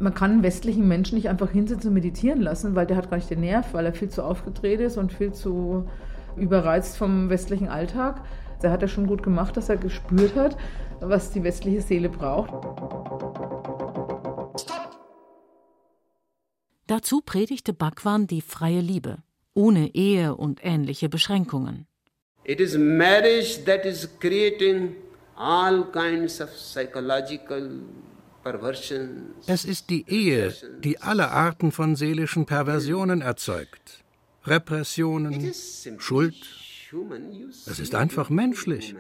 man 0.01 0.15
kann 0.15 0.33
einen 0.33 0.43
westlichen 0.43 0.89
Menschen 0.89 1.15
nicht 1.15 1.29
einfach 1.29 1.51
hinsetzen 1.51 1.89
und 1.89 1.95
meditieren 1.95 2.41
lassen, 2.41 2.75
weil 2.75 2.87
der 2.87 2.97
hat 2.97 3.11
gar 3.11 3.17
nicht 3.17 3.31
den 3.31 3.41
Nerv, 3.41 3.73
weil 3.73 3.87
er 3.87 3.93
viel 3.93 4.09
zu 4.09 4.23
aufgedreht 4.23 4.81
ist 4.81 4.97
und 4.97 5.13
viel 5.13 5.33
zu 5.33 5.87
überreizt 6.37 6.97
vom 6.97 7.29
westlichen 7.31 7.69
Alltag. 7.69 8.23
Der 8.63 8.71
hat 8.71 8.83
er 8.83 8.89
schon 8.89 9.07
gut 9.07 9.23
gemacht, 9.23 9.57
dass 9.57 9.69
er 9.69 9.77
gespürt 9.77 10.35
hat, 10.37 10.57
was 11.01 11.31
die 11.31 11.43
westliche 11.43 11.81
Seele 11.81 12.09
braucht. 12.09 12.51
Dazu 16.87 17.21
predigte 17.25 17.73
Bhagwan 17.73 18.27
die 18.27 18.41
freie 18.43 18.81
Liebe, 18.81 19.19
ohne 19.55 19.95
Ehe 19.95 20.35
und 20.35 20.61
ähnliche 20.63 21.09
Beschränkungen. 21.09 21.87
It 22.45 22.61
is 22.61 22.77
marriage 22.77 23.65
that 23.65 23.85
is 23.85 24.09
creating 24.19 24.97
all 25.37 25.85
kinds 25.93 26.41
of 26.41 26.51
psychological 26.51 27.83
es 29.47 29.65
ist 29.65 29.91
die 29.91 30.05
Ehe, 30.09 30.55
die 30.83 30.99
alle 30.99 31.31
Arten 31.31 31.73
von 31.73 31.95
seelischen 31.95 32.47
Perversionen 32.47 33.21
erzeugt. 33.21 34.03
Repressionen, 34.45 35.53
Schuld. 35.99 36.37
Es 37.67 37.79
ist 37.79 37.95
einfach 37.95 38.31
menschlich. 38.31 38.97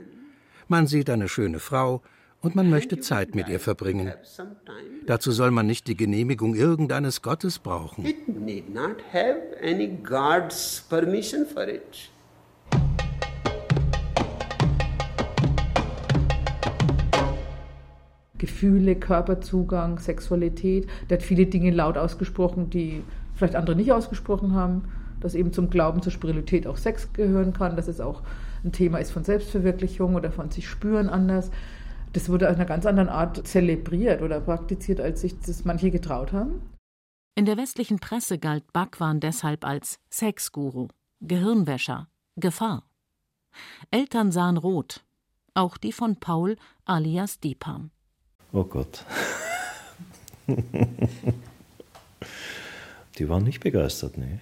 Man 0.68 0.86
sieht 0.86 1.10
eine 1.10 1.28
schöne 1.28 1.58
Frau 1.58 2.02
und 2.40 2.54
man 2.54 2.70
möchte 2.70 3.00
Zeit 3.00 3.34
mit 3.34 3.48
ihr 3.48 3.58
verbringen. 3.58 4.12
Dazu 5.06 5.32
soll 5.32 5.50
man 5.50 5.66
nicht 5.66 5.88
die 5.88 5.96
Genehmigung 5.96 6.54
irgendeines 6.54 7.20
Gottes 7.20 7.58
brauchen. 7.58 8.06
It 8.06 8.28
need 8.28 8.72
not 8.72 8.98
have 9.12 9.40
any 9.62 9.88
God's 9.88 10.84
permission 10.88 11.44
for 11.46 11.66
it. 11.66 12.10
Gefühle, 18.38 18.96
Körperzugang, 18.96 19.98
Sexualität. 19.98 20.86
Der 21.08 21.18
hat 21.18 21.24
viele 21.24 21.46
Dinge 21.46 21.72
laut 21.72 21.98
ausgesprochen, 21.98 22.70
die 22.70 23.02
vielleicht 23.34 23.56
andere 23.56 23.74
nicht 23.74 23.92
ausgesprochen 23.92 24.54
haben. 24.54 24.84
Dass 25.20 25.34
eben 25.34 25.52
zum 25.52 25.70
Glauben, 25.70 26.02
zur 26.02 26.12
Spiritualität 26.12 26.66
auch 26.66 26.76
Sex 26.76 27.12
gehören 27.12 27.52
kann, 27.52 27.76
dass 27.76 27.88
es 27.88 28.00
auch 28.00 28.22
ein 28.64 28.72
Thema 28.72 28.98
ist 28.98 29.12
von 29.12 29.24
Selbstverwirklichung 29.24 30.14
oder 30.14 30.32
von 30.32 30.50
sich 30.50 30.68
spüren 30.68 31.08
anders. 31.08 31.50
Das 32.12 32.28
wurde 32.28 32.46
in 32.46 32.54
einer 32.54 32.64
ganz 32.64 32.86
anderen 32.86 33.08
Art 33.08 33.46
zelebriert 33.46 34.22
oder 34.22 34.40
praktiziert, 34.40 35.00
als 35.00 35.20
sich 35.20 35.38
das 35.40 35.64
manche 35.64 35.90
getraut 35.90 36.32
haben. 36.32 36.62
In 37.36 37.44
der 37.44 37.56
westlichen 37.56 38.00
Presse 38.00 38.38
galt 38.38 38.72
Bhagwan 38.72 39.20
deshalb 39.20 39.64
als 39.64 40.00
Sexguru, 40.10 40.88
Gehirnwäscher, 41.20 42.08
Gefahr. 42.36 42.82
Eltern 43.90 44.32
sahen 44.32 44.56
rot, 44.56 45.04
auch 45.54 45.76
die 45.76 45.92
von 45.92 46.16
Paul 46.16 46.56
alias 46.84 47.38
Deepam. 47.40 47.90
Oh 48.52 48.64
Gott. 48.64 49.04
die 53.18 53.28
waren 53.28 53.44
nicht 53.44 53.60
begeistert, 53.60 54.18
nee. 54.18 54.40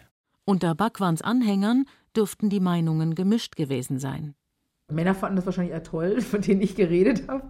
Unter 0.48 0.74
Bhagwans 0.74 1.20
Anhängern 1.20 1.84
dürften 2.16 2.48
die 2.48 2.58
Meinungen 2.58 3.14
gemischt 3.14 3.54
gewesen 3.54 3.98
sein. 3.98 4.34
Männer 4.90 5.14
fanden 5.14 5.36
das 5.36 5.44
wahrscheinlich 5.44 5.74
eher 5.74 5.82
toll, 5.82 6.20
von 6.22 6.40
denen 6.40 6.62
ich 6.62 6.74
geredet 6.74 7.28
habe. 7.28 7.42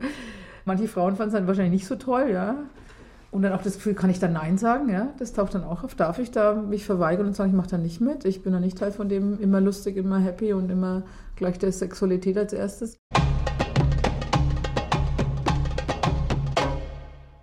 Manche 0.65 0.89
Frauen 0.89 1.15
fanden 1.15 1.29
es 1.29 1.35
dann 1.35 1.47
wahrscheinlich 1.47 1.83
nicht 1.83 1.87
so 1.87 1.95
toll, 1.95 2.29
ja. 2.33 2.57
Und 3.31 3.43
dann 3.43 3.53
auch 3.53 3.63
das 3.63 3.75
Gefühl, 3.75 3.95
kann 3.95 4.11
ich 4.11 4.19
da 4.19 4.27
Nein 4.27 4.59
sagen? 4.59 4.89
Ja, 4.89 5.15
das 5.21 5.33
taucht 5.33 5.55
dann 5.55 5.63
auch 5.63 5.85
auf. 5.85 5.95
Darf 5.95 6.19
ich 6.19 6.33
da 6.33 6.55
mich 6.55 6.85
verweigern 6.85 7.29
und 7.29 7.37
sagen, 7.37 7.51
ich 7.51 7.57
mache 7.57 7.69
da 7.69 7.79
nicht 7.79 8.01
mit? 8.01 8.25
Ich 8.25 8.43
bin 8.43 8.53
da 8.53 8.59
nicht 8.59 8.77
Teil 8.77 8.91
von 8.91 9.09
dem 9.09 9.39
immer 9.39 9.61
lustig, 9.61 9.97
immer 9.97 10.19
happy 10.19 10.53
und 10.53 10.69
immer 10.69 11.05
gleich 11.37 11.57
der 11.57 11.71
Sexualität 11.71 12.37
als 12.37 12.53
erstes. 12.53 12.97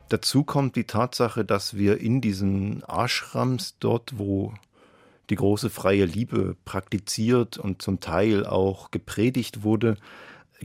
Dazu 0.10 0.44
kommt 0.44 0.76
die 0.76 0.84
Tatsache, 0.84 1.46
dass 1.46 1.78
wir 1.78 2.02
in 2.02 2.20
diesen 2.20 2.84
Ashrams 2.90 3.78
dort, 3.80 4.20
wo 4.20 4.54
die 5.30 5.36
große 5.36 5.70
freie 5.70 6.06
Liebe 6.06 6.56
praktiziert 6.66 7.58
und 7.58 7.82
zum 7.82 8.00
Teil 8.00 8.46
auch 8.46 8.92
gepredigt 8.92 9.64
wurde, 9.64 9.98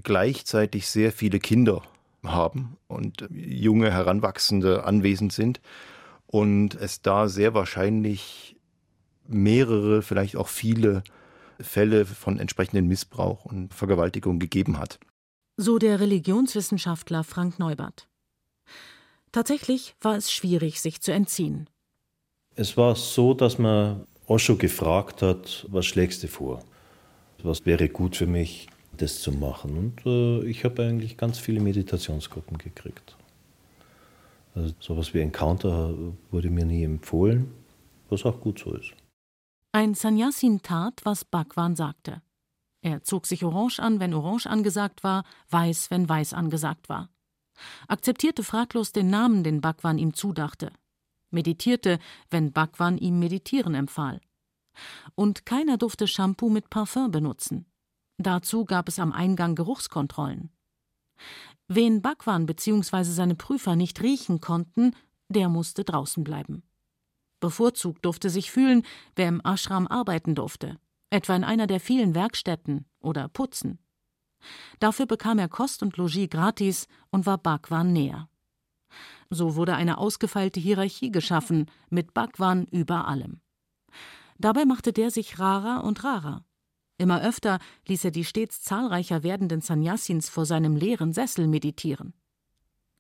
gleichzeitig 0.03 0.89
sehr 0.89 1.13
viele 1.13 1.39
Kinder 1.39 1.83
haben 2.25 2.77
und 2.87 3.27
junge 3.31 3.91
Heranwachsende 3.91 4.85
anwesend 4.85 5.33
sind 5.33 5.61
und 6.27 6.75
es 6.75 7.03
da 7.03 7.29
sehr 7.29 7.55
wahrscheinlich 7.55 8.57
mehrere, 9.27 10.03
vielleicht 10.03 10.37
auch 10.37 10.49
viele 10.49 11.03
Fälle 11.61 12.07
von 12.07 12.39
entsprechenden 12.39 12.87
Missbrauch 12.87 13.45
und 13.45 13.75
Vergewaltigung 13.75 14.39
gegeben 14.39 14.79
hat. 14.79 14.99
So 15.57 15.79
der 15.79 16.01
Religionswissenschaftler 16.01 17.25
Frank 17.25 17.59
Neubert. 17.59 18.09
Tatsächlich 19.33 19.95
war 20.01 20.17
es 20.17 20.33
schwierig, 20.33 20.81
sich 20.81 21.01
zu 21.01 21.13
entziehen. 21.13 21.69
Es 22.57 22.77
war 22.77 22.97
so, 22.97 23.35
dass 23.35 23.59
man 23.59 24.07
Osho 24.31 24.55
gefragt 24.55 25.23
hat, 25.23 25.67
was 25.71 25.87
schlägst 25.87 26.23
du 26.23 26.29
vor? 26.29 26.63
Was 27.43 27.67
wäre 27.67 27.89
gut 27.89 28.15
für 28.15 28.29
mich, 28.29 28.69
das 28.97 29.21
zu 29.21 29.33
machen? 29.33 29.77
Und 29.77 30.07
äh, 30.07 30.49
ich 30.49 30.65
habe 30.65 30.85
eigentlich 30.85 31.17
ganz 31.17 31.41
viele 31.41 31.59
Meditationsgruppen 31.59 32.57
gekriegt. 32.57 33.17
Also 34.55 34.73
sowas 34.79 35.15
wie 35.15 35.21
Encounter 35.21 35.93
wurde 36.31 36.49
mir 36.49 36.65
nie 36.65 36.85
empfohlen, 36.85 37.51
was 38.09 38.25
auch 38.25 38.41
gut 38.41 38.61
so 38.61 38.73
ist. 38.75 38.93
Ein 39.73 39.95
Sannyasin 39.95 40.63
tat, 40.63 41.01
was 41.03 41.25
Bhagwan 41.25 41.75
sagte. 41.75 42.23
Er 42.83 43.03
zog 43.03 43.27
sich 43.27 43.45
orange 43.45 43.81
an, 43.81 43.99
wenn 43.99 44.15
orange 44.15 44.47
angesagt 44.47 45.03
war, 45.03 45.25
weiß, 45.51 45.91
wenn 45.91 46.09
weiß 46.09 46.35
angesagt 46.35 46.89
war. 46.89 47.09
Akzeptierte 47.89 48.45
fraglos 48.45 48.93
den 48.93 49.11
Namen, 49.11 49.43
den 49.43 49.61
Bhagwan 49.61 49.99
ihm 49.99 50.15
zudachte. 50.15 50.71
Meditierte, 51.31 51.99
wenn 52.31 52.53
Bhagwan 52.53 52.99
ihm 52.99 53.19
Meditieren 53.19 53.75
empfahl. 53.75 54.21
Und 55.15 55.47
keiner 55.47 55.77
durfte 55.77 56.07
Shampoo 56.07 56.49
mit 56.49 56.71
Parfum 56.71 57.11
benutzen. 57.11 57.67
Dazu 58.19 58.65
gab 58.65 58.89
es 58.89 58.99
am 58.99 59.13
Eingang 59.13 59.55
Geruchskontrollen. 59.55 60.51
Wen 61.69 62.03
Bhagwan 62.03 62.47
bzw. 62.47 63.05
seine 63.05 63.35
Prüfer 63.35 63.77
nicht 63.77 64.03
riechen 64.03 64.41
konnten, 64.41 64.95
der 65.29 65.49
musste 65.49 65.85
draußen 65.85 66.25
bleiben. 66.25 66.63
Bevorzugt 67.41 68.05
durfte 68.05 68.29
sich 68.29 68.51
fühlen, 68.51 68.83
wer 69.17 69.29
im 69.29 69.41
Ashram 69.45 69.87
arbeiten 69.87 70.35
durfte, 70.35 70.79
etwa 71.11 71.37
in 71.37 71.45
einer 71.45 71.67
der 71.67 71.81
vielen 71.81 72.15
Werkstätten 72.15 72.87
oder 73.01 73.29
putzen. 73.29 73.79
Dafür 74.79 75.07
bekam 75.07 75.39
er 75.39 75.49
Kost 75.49 75.83
und 75.83 75.97
Logis 75.97 76.29
gratis 76.29 76.89
und 77.11 77.27
war 77.27 77.39
Bhagwan 77.39 77.93
näher. 77.93 78.29
So 79.31 79.57
wurde 79.57 79.75
eine 79.75 79.99
ausgefeilte 79.99 80.61
Hierarchie 80.61 81.11
geschaffen, 81.11 81.67
mit 81.89 82.15
Bhagwan 82.15 82.67
über 82.67 83.07
allem. 83.07 83.41
Dabei 84.39 84.65
machte 84.65 84.93
der 84.93 85.11
sich 85.11 85.39
rarer 85.39 85.85
und 85.85 86.03
rarer. 86.05 86.45
Immer 86.97 87.23
öfter 87.23 87.59
ließ 87.89 88.05
er 88.05 88.11
die 88.11 88.25
stets 88.25 88.63
zahlreicher 88.63 89.23
werdenden 89.23 89.61
Sannyasins 89.61 90.29
vor 90.29 90.45
seinem 90.45 90.77
leeren 90.77 91.13
Sessel 91.13 91.47
meditieren. 91.47 92.15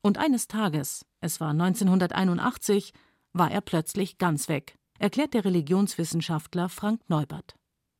Und 0.03 0.16
eines 0.16 0.48
Tages, 0.48 1.05
es 1.20 1.40
war 1.40 1.50
1981, 1.50 2.94
war 3.33 3.50
er 3.50 3.61
plötzlich 3.61 4.18
ganz 4.18 4.48
weg, 4.48 4.79
erklärt 4.98 5.35
der 5.35 5.44
Religionswissenschaftler 5.44 6.68
Frank 6.68 7.03
Neubert. 7.09 7.57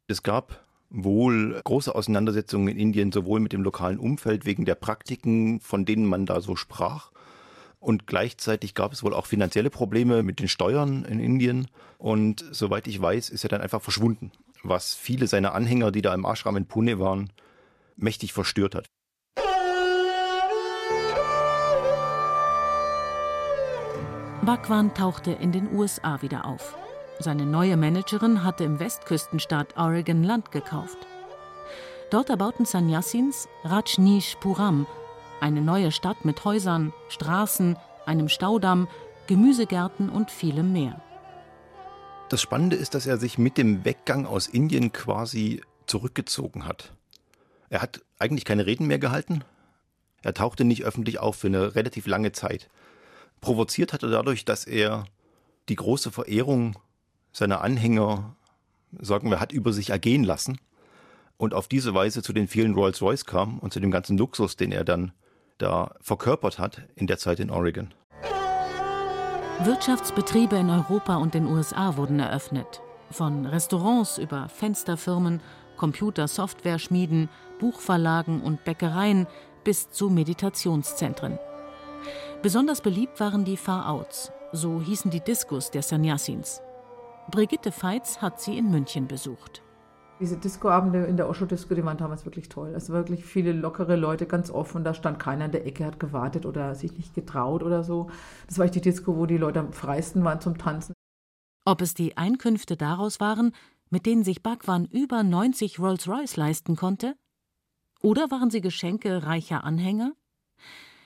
Es 0.07 0.23
gab 0.23 0.65
wohl 0.91 1.61
große 1.65 1.95
Auseinandersetzungen 1.95 2.69
in 2.69 2.79
Indien, 2.79 3.13
sowohl 3.13 3.41
mit 3.41 3.53
dem 3.53 3.63
lokalen 3.63 3.99
Umfeld 3.99 4.45
wegen 4.45 4.65
der 4.65 4.75
Praktiken, 4.75 5.61
von 5.61 5.85
denen 5.85 6.07
man 6.07 6.27
da 6.27 6.41
so 6.41 6.57
sprach, 6.57 7.13
und 7.81 8.07
gleichzeitig 8.07 8.75
gab 8.75 8.93
es 8.93 9.03
wohl 9.03 9.15
auch 9.15 9.27
finanzielle 9.27 9.71
Probleme 9.71 10.23
mit 10.23 10.39
den 10.39 10.49
Steuern 10.49 11.05
in 11.05 11.19
Indien. 11.19 11.67
Und 11.97 12.45
soweit 12.51 12.87
ich 12.87 13.01
weiß, 13.01 13.31
ist 13.31 13.43
er 13.43 13.49
dann 13.49 13.63
einfach 13.63 13.81
verschwunden, 13.81 14.31
was 14.63 14.95
viele 14.95 15.27
seiner 15.27 15.55
Anhänger, 15.55 15.91
die 15.91 16.03
da 16.03 16.15
im 16.15 16.27
Ashram 16.27 16.57
in 16.57 16.67
Pune 16.67 16.99
waren, 16.99 17.33
mächtig 17.97 18.35
verstört 18.35 18.75
hat. 18.75 18.87
Bhagwan 24.43 24.95
tauchte 24.95 25.33
in 25.33 25.53
den 25.53 25.73
USA 25.75 26.23
wieder 26.23 26.45
auf. 26.45 26.77
Seine 27.19 27.45
neue 27.45 27.77
Managerin 27.77 28.45
hatte 28.45 28.65
im 28.65 28.79
Westküstenstaat 28.81 29.77
Oregon 29.77 30.23
Land 30.23 30.51
gekauft. 30.51 30.99
Dort 32.11 32.31
erbauten 32.31 32.65
Sannyasins 32.65 33.49
Rajneesh 33.65 34.37
Puram, 34.41 34.87
eine 35.41 35.61
neue 35.61 35.93
Stadt 35.93 36.25
mit 36.25 36.45
Häusern, 36.45 36.93
Straßen, 37.09 37.77
einem 38.07 38.29
Staudamm, 38.29 38.89
Gemüsegärten 39.27 40.09
und 40.09 40.31
vielem 40.31 40.73
mehr. 40.73 41.01
Das 42.29 42.41
Spannende 42.41 42.77
ist, 42.77 42.95
dass 42.95 43.07
er 43.07 43.19
sich 43.19 43.39
mit 43.39 43.59
dem 43.59 43.85
Weggang 43.85 44.27
aus 44.27 44.47
Indien 44.47 44.93
quasi 44.93 45.63
zurückgezogen 45.87 46.67
hat. 46.67 46.93
Er 47.69 47.83
hat 47.83 48.03
eigentlich 48.19 48.45
keine 48.45 48.67
Reden 48.67 48.87
mehr 48.87 48.99
gehalten. 48.99 49.45
Er 50.23 50.35
tauchte 50.35 50.65
nicht 50.65 50.85
öffentlich 50.85 51.19
auf 51.19 51.37
für 51.37 51.47
eine 51.47 51.75
relativ 51.75 52.07
lange 52.07 52.33
Zeit. 52.33 52.69
Provoziert 53.41 53.93
hat 53.93 54.03
er 54.03 54.11
dadurch, 54.11 54.45
dass 54.45 54.65
er 54.65 55.07
die 55.69 55.77
große 55.77 56.11
Verehrung 56.11 56.79
seiner 57.33 57.63
Anhänger, 57.63 58.37
sagen 58.99 59.31
wir, 59.31 59.41
hat 59.41 59.53
über 59.53 59.73
sich 59.73 59.91
ergehen 59.91 60.25
lassen 60.25 60.59
und 61.37 61.55
auf 61.55 61.69
diese 61.69 61.95
Weise 61.95 62.23
zu 62.23 62.33
den 62.33 62.49
vielen 62.49 62.75
Rolls-Royce 62.75 63.25
kam 63.25 63.59
und 63.61 63.73
zu 63.73 63.81
dem 63.81 63.91
ganzen 63.91 64.19
Luxus, 64.19 64.57
den 64.57 64.73
er 64.73 64.85
dann 64.85 65.13
da 65.61 65.95
verkörpert 66.01 66.59
hat 66.59 66.83
in 66.95 67.07
der 67.07 67.19
Zeit 67.19 67.41
in 67.41 67.51
Oregon. 67.51 67.93
Wirtschaftsbetriebe 69.63 70.57
in 70.57 70.71
Europa 70.71 71.17
und 71.17 71.35
den 71.35 71.47
USA 71.47 71.97
wurden 71.97 72.19
eröffnet. 72.19 72.81
Von 73.11 73.45
Restaurants 73.45 74.17
über 74.17 74.49
Fensterfirmen, 74.49 75.43
Computer-Software-Schmieden, 75.77 77.29
Buchverlagen 77.59 78.41
und 78.41 78.65
Bäckereien 78.65 79.27
bis 79.65 79.91
zu 79.91 80.09
Meditationszentren. 80.09 81.39
Besonders 82.43 82.81
beliebt 82.81 83.21
waren 83.21 83.45
die 83.45 83.59
Far-Outs, 83.59 84.33
so 84.53 84.81
hießen 84.81 85.11
die 85.11 85.21
Diskos 85.21 85.71
der 85.71 85.83
Sannyasins. 85.83 86.63
Brigitte 87.31 87.71
Feitz 87.71 88.23
hat 88.23 88.41
sie 88.41 88.57
in 88.57 88.71
München 88.71 89.07
besucht. 89.07 89.63
Diese 90.21 90.37
Discoabende 90.37 91.07
in 91.07 91.17
der 91.17 91.31
Osho-Disco, 91.31 91.75
die 91.75 91.83
waren 91.83 91.97
damals 91.97 92.27
wirklich 92.27 92.51
toll. 92.51 92.75
Es 92.77 92.91
waren 92.91 93.09
wirklich 93.09 93.25
viele 93.25 93.53
lockere 93.53 93.97
Leute, 93.97 94.27
ganz 94.27 94.51
offen. 94.51 94.85
Da 94.85 94.93
stand 94.93 95.19
keiner 95.19 95.47
in 95.47 95.53
der 95.53 95.67
Ecke, 95.67 95.87
hat 95.87 95.99
gewartet 95.99 96.45
oder 96.45 96.75
sich 96.75 96.93
nicht 96.93 97.15
getraut 97.15 97.63
oder 97.63 97.83
so. 97.83 98.11
Das 98.47 98.59
war 98.59 98.67
echt 98.67 98.75
die 98.75 98.83
Disco, 98.83 99.17
wo 99.17 99.25
die 99.25 99.39
Leute 99.39 99.61
am 99.61 99.73
freisten 99.73 100.23
waren 100.23 100.43
zum 100.43 100.59
Tanzen. 100.59 100.93
Ob 101.65 101.81
es 101.81 101.95
die 101.95 102.19
Einkünfte 102.19 102.77
daraus 102.77 103.19
waren, 103.19 103.53
mit 103.89 104.05
denen 104.05 104.23
sich 104.23 104.43
Bhagwan 104.43 104.85
über 104.85 105.23
90 105.23 105.79
Rolls-Royce 105.79 106.37
leisten 106.37 106.77
konnte? 106.77 107.15
Oder 108.03 108.31
waren 108.31 108.51
sie 108.51 108.61
Geschenke 108.61 109.25
reicher 109.25 109.65
Anhänger? 109.65 110.13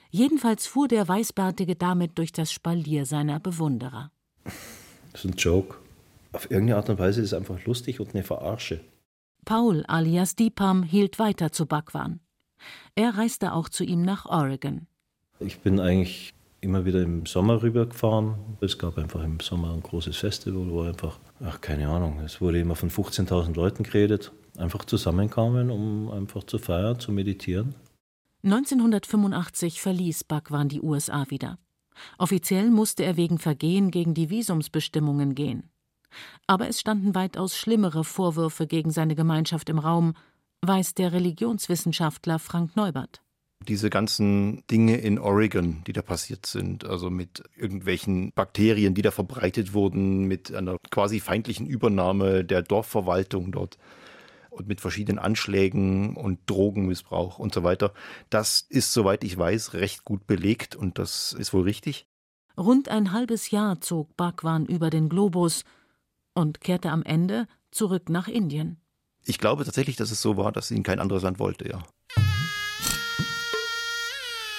Jedenfalls 0.09 0.67
fuhr 0.67 0.89
der 0.89 1.07
Weißbärtige 1.07 1.77
damit 1.77 2.17
durch 2.17 2.33
das 2.33 2.51
Spalier 2.51 3.05
seiner 3.05 3.39
Bewunderer. 3.39 4.11
Das 4.43 5.23
ist 5.23 5.25
ein 5.25 5.37
Joke. 5.37 5.77
Auf 6.33 6.51
irgendeine 6.51 6.77
Art 6.77 6.89
und 6.89 6.99
Weise 6.99 7.21
ist 7.21 7.27
es 7.27 7.33
einfach 7.33 7.63
lustig 7.63 8.01
und 8.01 8.13
eine 8.13 8.23
Verarsche. 8.23 8.81
Paul 9.45 9.85
alias 9.87 10.35
Deepam 10.35 10.83
hielt 10.83 11.19
weiter 11.19 11.51
zu 11.51 11.67
Bhagwan. 11.67 12.19
Er 12.95 13.17
reiste 13.17 13.53
auch 13.53 13.69
zu 13.69 13.83
ihm 13.83 14.01
nach 14.01 14.25
Oregon. 14.25 14.87
Ich 15.39 15.59
bin 15.59 15.79
eigentlich 15.79 16.33
immer 16.61 16.83
wieder 16.85 17.01
im 17.03 17.25
Sommer 17.27 17.61
rübergefahren. 17.61 18.57
Es 18.59 18.77
gab 18.77 18.97
einfach 18.97 19.23
im 19.23 19.39
Sommer 19.39 19.71
ein 19.73 19.83
großes 19.83 20.17
Festival, 20.17 20.69
wo 20.69 20.81
einfach, 20.81 21.19
ach 21.43 21.61
keine 21.61 21.87
Ahnung, 21.87 22.19
es 22.25 22.41
wurde 22.41 22.59
immer 22.59 22.75
von 22.75 22.89
15.000 22.89 23.55
Leuten 23.55 23.83
geredet, 23.83 24.31
einfach 24.57 24.83
zusammenkamen, 24.85 25.69
um 25.69 26.09
einfach 26.09 26.43
zu 26.43 26.57
feiern, 26.57 26.99
zu 26.99 27.11
meditieren. 27.11 27.75
1985 28.43 29.81
verließ 29.81 30.23
Bhagwan 30.23 30.69
die 30.69 30.81
USA 30.81 31.29
wieder. 31.29 31.59
Offiziell 32.17 32.69
musste 32.71 33.03
er 33.03 33.15
wegen 33.17 33.37
Vergehen 33.37 33.91
gegen 33.91 34.13
die 34.13 34.29
Visumsbestimmungen 34.29 35.35
gehen. 35.35 35.69
Aber 36.47 36.67
es 36.67 36.79
standen 36.79 37.15
weitaus 37.15 37.57
schlimmere 37.57 38.03
Vorwürfe 38.03 38.67
gegen 38.67 38.91
seine 38.91 39.15
Gemeinschaft 39.15 39.69
im 39.69 39.79
Raum, 39.79 40.13
weiß 40.61 40.93
der 40.93 41.11
Religionswissenschaftler 41.11 42.39
Frank 42.39 42.75
Neubert 42.75 43.21
diese 43.67 43.89
ganzen 43.89 44.63
Dinge 44.67 44.97
in 44.97 45.19
Oregon, 45.19 45.83
die 45.87 45.93
da 45.93 46.01
passiert 46.01 46.45
sind, 46.45 46.85
also 46.85 47.09
mit 47.09 47.43
irgendwelchen 47.55 48.31
Bakterien, 48.33 48.93
die 48.93 49.01
da 49.01 49.11
verbreitet 49.11 49.73
wurden, 49.73 50.25
mit 50.25 50.53
einer 50.53 50.77
quasi 50.91 51.19
feindlichen 51.19 51.65
Übernahme 51.65 52.45
der 52.45 52.61
Dorfverwaltung 52.61 53.51
dort 53.51 53.77
und 54.49 54.67
mit 54.67 54.81
verschiedenen 54.81 55.19
Anschlägen 55.19 56.15
und 56.15 56.39
Drogenmissbrauch 56.45 57.39
und 57.39 57.53
so 57.53 57.63
weiter. 57.63 57.93
Das 58.29 58.65
ist, 58.69 58.93
soweit 58.93 59.23
ich 59.23 59.37
weiß, 59.37 59.73
recht 59.73 60.05
gut 60.05 60.27
belegt 60.27 60.75
und 60.75 60.97
das 60.97 61.33
ist 61.33 61.53
wohl 61.53 61.63
richtig. 61.63 62.07
Rund 62.57 62.87
ein 62.87 63.11
halbes 63.11 63.51
Jahr 63.51 63.81
zog 63.81 64.15
Bhagwan 64.15 64.65
über 64.65 64.89
den 64.89 65.09
Globus 65.09 65.65
und 66.35 66.61
kehrte 66.61 66.91
am 66.91 67.01
Ende 67.01 67.47
zurück 67.71 68.09
nach 68.09 68.27
Indien. 68.27 68.77
Ich 69.23 69.39
glaube 69.39 69.65
tatsächlich, 69.65 69.95
dass 69.95 70.11
es 70.11 70.21
so 70.21 70.37
war, 70.37 70.51
dass 70.51 70.69
ihn 70.69 70.83
kein 70.83 70.99
anderes 70.99 71.23
Land 71.23 71.39
wollte, 71.39 71.67
ja. 71.67 71.81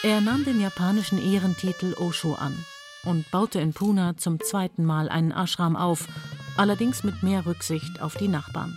Er 0.03 0.21
nahm 0.21 0.45
den 0.45 0.61
japanischen 0.61 1.19
Ehrentitel 1.19 1.95
Osho 1.95 2.35
an 2.35 2.57
und 3.05 3.31
baute 3.31 3.61
in 3.61 3.73
Pune 3.73 4.17
zum 4.17 4.41
zweiten 4.41 4.85
Mal 4.85 5.09
einen 5.09 5.31
Ashram 5.31 5.77
auf, 5.77 6.09
allerdings 6.57 7.05
mit 7.05 7.23
mehr 7.23 7.47
Rücksicht 7.47 8.01
auf 8.01 8.17
die 8.17 8.29
Nachbarn. 8.29 8.77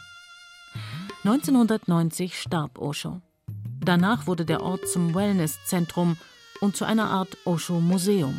1990 1.23 2.39
starb 2.39 2.79
Osho. 2.79 3.21
Danach 3.79 4.27
wurde 4.27 4.45
der 4.45 4.61
Ort 4.61 4.87
zum 4.87 5.13
Wellnesszentrum 5.13 6.17
und 6.61 6.75
zu 6.75 6.85
einer 6.85 7.09
Art 7.09 7.37
Osho-Museum. 7.45 8.35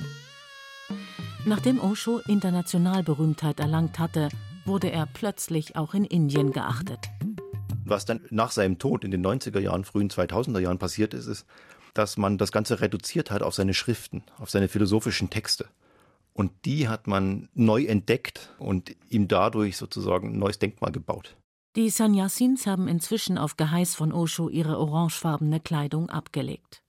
Nachdem 1.45 1.81
Osho 1.81 2.19
international 2.27 3.03
Berühmtheit 3.03 3.61
erlangt 3.61 3.99
hatte, 3.99 4.29
wurde 4.71 4.93
er 4.93 5.07
plötzlich 5.07 5.75
auch 5.75 5.95
in 5.95 6.05
Indien 6.05 6.53
geachtet. 6.53 7.11
Was 7.85 8.05
dann 8.05 8.21
nach 8.31 8.53
seinem 8.53 8.79
Tod 8.79 9.05
in 9.05 9.11
den 9.11 9.27
90er 9.27 9.59
Jahren, 9.59 9.85
frühen 9.85 10.09
2000er 10.09 10.61
Jahren 10.61 10.79
passiert 10.79 11.13
ist, 11.13 11.27
ist, 11.27 11.45
dass 11.93 12.17
man 12.17 12.39
das 12.39 12.53
Ganze 12.53 12.81
reduziert 12.81 13.33
hat 13.33 13.43
auf 13.43 13.53
seine 13.53 13.75
Schriften, 13.75 14.23
auf 14.39 14.49
seine 14.49 14.69
philosophischen 14.69 15.29
Texte. 15.29 15.67
Und 16.35 16.53
die 16.65 16.87
hat 16.87 17.09
man 17.09 17.49
neu 17.53 17.85
entdeckt 17.85 18.55
und 18.61 18.95
ihm 19.09 19.27
dadurch 19.27 19.77
sozusagen 19.77 20.35
ein 20.35 20.39
neues 20.39 20.61
Denkmal 20.61 20.93
gebaut. 20.93 21.37
Die 21.75 21.91
Sanyasins 21.91 22.65
haben 22.69 22.87
inzwischen 22.87 23.39
auf 23.39 23.57
Geheiß 23.57 23.97
von 23.97 24.13
Osho 24.13 24.49
ihre 24.49 24.79
orangefarbene 24.79 25.59
Kleidung 25.59 26.11
abgelegt. 26.11 26.85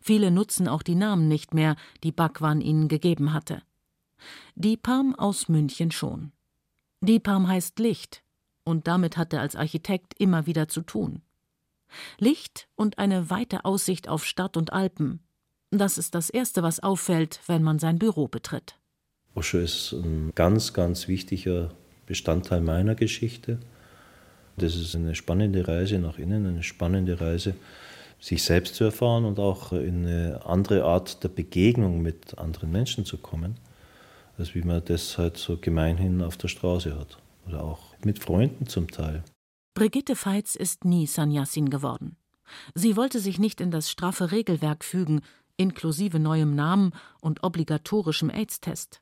Viele 0.00 0.30
nutzen 0.30 0.68
auch 0.68 0.82
die 0.82 0.94
Namen 0.94 1.28
nicht 1.28 1.52
mehr, 1.52 1.76
die 2.02 2.12
Bhagwan 2.12 2.62
ihnen 2.62 2.88
gegeben 2.88 3.34
hatte. 3.34 3.62
Dipam 4.54 5.14
aus 5.14 5.50
München 5.50 5.90
schon. 5.90 6.32
Dipam 7.00 7.48
heißt 7.48 7.78
Licht, 7.78 8.22
und 8.64 8.86
damit 8.86 9.16
hat 9.16 9.32
er 9.32 9.40
als 9.40 9.56
Architekt 9.56 10.14
immer 10.18 10.46
wieder 10.46 10.68
zu 10.68 10.82
tun. 10.82 11.22
Licht 12.18 12.68
und 12.76 12.98
eine 12.98 13.30
weite 13.30 13.64
Aussicht 13.64 14.08
auf 14.08 14.24
Stadt 14.24 14.56
und 14.56 14.72
Alpen. 14.72 15.20
Das 15.70 15.98
ist 15.98 16.14
das 16.14 16.30
Erste, 16.30 16.62
was 16.62 16.80
auffällt, 16.80 17.40
wenn 17.46 17.62
man 17.62 17.78
sein 17.78 17.98
Büro 17.98 18.28
betritt. 18.28 18.76
Osho 19.34 19.58
ist 19.58 19.92
ein 19.92 20.32
ganz, 20.34 20.72
ganz 20.72 21.08
wichtiger 21.08 21.72
Bestandteil 22.06 22.60
meiner 22.60 22.94
Geschichte. 22.94 23.60
Das 24.56 24.74
ist 24.74 24.94
eine 24.94 25.14
spannende 25.14 25.66
Reise 25.66 25.98
nach 25.98 26.18
innen, 26.18 26.46
eine 26.46 26.62
spannende 26.62 27.20
Reise, 27.20 27.54
sich 28.18 28.42
selbst 28.42 28.74
zu 28.74 28.84
erfahren 28.84 29.24
und 29.24 29.38
auch 29.38 29.72
in 29.72 30.06
eine 30.06 30.44
andere 30.44 30.84
Art 30.84 31.22
der 31.24 31.28
Begegnung 31.28 32.02
mit 32.02 32.36
anderen 32.36 32.70
Menschen 32.70 33.06
zu 33.06 33.16
kommen, 33.16 33.56
als 34.40 34.54
wie 34.54 34.62
man 34.62 34.84
das 34.84 35.18
halt 35.18 35.36
so 35.36 35.56
gemeinhin 35.58 36.22
auf 36.22 36.36
der 36.36 36.48
Straße 36.48 36.98
hat. 36.98 37.18
Oder 37.46 37.62
auch 37.62 37.94
mit 38.04 38.18
Freunden 38.18 38.66
zum 38.66 38.90
Teil. 38.90 39.22
Brigitte 39.74 40.14
Veits 40.16 40.56
ist 40.56 40.84
nie 40.84 41.06
Sanyasin 41.06 41.70
geworden. 41.70 42.16
Sie 42.74 42.96
wollte 42.96 43.20
sich 43.20 43.38
nicht 43.38 43.60
in 43.60 43.70
das 43.70 43.90
straffe 43.90 44.32
Regelwerk 44.32 44.84
fügen, 44.84 45.20
inklusive 45.56 46.18
neuem 46.18 46.54
Namen 46.54 46.92
und 47.20 47.44
obligatorischem 47.44 48.30
AIDS-Test. 48.30 49.00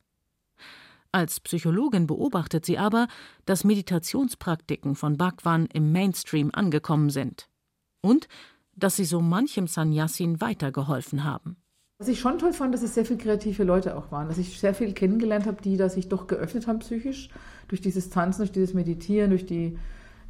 Als 1.10 1.40
Psychologin 1.40 2.06
beobachtet 2.06 2.66
sie 2.66 2.76
aber, 2.76 3.08
dass 3.46 3.64
Meditationspraktiken 3.64 4.94
von 4.94 5.16
Bhagwan 5.16 5.66
im 5.66 5.92
Mainstream 5.92 6.50
angekommen 6.52 7.08
sind 7.08 7.48
und 8.02 8.28
dass 8.76 8.96
sie 8.96 9.04
so 9.04 9.20
manchem 9.20 9.66
Sanyasin 9.66 10.40
weitergeholfen 10.40 11.24
haben. 11.24 11.56
Was 12.00 12.06
ich 12.06 12.20
schon 12.20 12.38
toll 12.38 12.52
fand, 12.52 12.72
dass 12.72 12.82
es 12.82 12.94
sehr 12.94 13.04
viele 13.04 13.18
kreative 13.18 13.64
Leute 13.64 13.96
auch 13.96 14.12
waren, 14.12 14.28
dass 14.28 14.38
ich 14.38 14.60
sehr 14.60 14.72
viel 14.72 14.92
kennengelernt 14.92 15.46
habe, 15.46 15.60
die 15.60 15.76
da 15.76 15.88
sich 15.88 16.08
doch 16.08 16.28
geöffnet 16.28 16.68
haben 16.68 16.78
psychisch 16.78 17.28
durch 17.66 17.80
dieses 17.80 18.08
Tanzen, 18.08 18.42
durch 18.42 18.52
dieses 18.52 18.72
Meditieren, 18.72 19.30
durch 19.30 19.46
die 19.46 19.76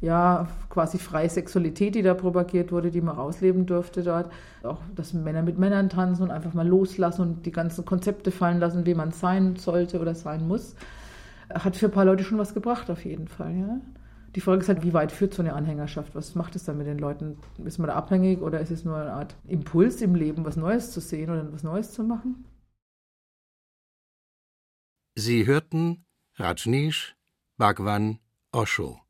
ja, 0.01 0.47
quasi 0.69 0.97
freie 0.97 1.29
Sexualität, 1.29 1.93
die 1.93 2.01
da 2.01 2.15
propagiert 2.15 2.71
wurde, 2.71 2.89
die 2.89 3.01
man 3.01 3.17
ausleben 3.17 3.67
durfte 3.67 4.01
dort. 4.01 4.31
Auch, 4.63 4.79
dass 4.95 5.13
Männer 5.13 5.43
mit 5.43 5.59
Männern 5.59 5.89
tanzen 5.89 6.23
und 6.23 6.31
einfach 6.31 6.55
mal 6.55 6.67
loslassen 6.67 7.21
und 7.21 7.45
die 7.45 7.51
ganzen 7.51 7.85
Konzepte 7.85 8.31
fallen 8.31 8.59
lassen, 8.59 8.87
wie 8.87 8.95
man 8.95 9.11
sein 9.11 9.55
sollte 9.57 9.99
oder 9.99 10.15
sein 10.15 10.47
muss. 10.47 10.75
Hat 11.53 11.75
für 11.75 11.87
ein 11.87 11.91
paar 11.91 12.05
Leute 12.05 12.23
schon 12.23 12.39
was 12.39 12.55
gebracht, 12.55 12.89
auf 12.89 13.05
jeden 13.05 13.27
Fall, 13.27 13.55
ja. 13.55 13.79
Die 14.35 14.41
Frage 14.41 14.61
ist 14.61 14.69
halt, 14.69 14.83
wie 14.83 14.93
weit 14.93 15.11
führt 15.11 15.33
so 15.33 15.41
eine 15.41 15.53
Anhängerschaft? 15.53 16.13
Was 16.13 16.35
macht 16.35 16.55
es 16.55 16.63
dann 16.63 16.77
mit 16.77 16.85
den 16.85 16.99
Leuten? 16.99 17.37
Ist 17.65 17.79
man 17.79 17.87
da 17.87 17.95
abhängig 17.95 18.41
oder 18.41 18.59
ist 18.59 18.71
es 18.71 18.85
nur 18.85 18.97
eine 18.97 19.13
Art 19.13 19.35
Impuls 19.47 20.01
im 20.01 20.13
Leben, 20.13 20.45
was 20.45 20.55
Neues 20.55 20.91
zu 20.91 21.01
sehen 21.01 21.29
oder 21.29 21.51
was 21.51 21.63
Neues 21.63 21.91
zu 21.91 22.03
machen? 22.03 22.45
Sie 25.15 25.45
hörten 25.45 26.05
Rajneesh 26.35 27.15
Bhagwan 27.57 28.19
Osho. 28.51 29.01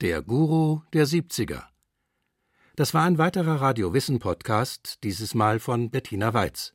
Der 0.00 0.22
Guru 0.22 0.82
der 0.92 1.06
70er. 1.06 1.64
Das 2.76 2.94
war 2.94 3.04
ein 3.04 3.18
weiterer 3.18 3.60
Radio-Wissen-Podcast, 3.60 5.02
dieses 5.02 5.34
Mal 5.34 5.60
von 5.60 5.90
Bettina 5.90 6.32
Weiz. 6.32 6.72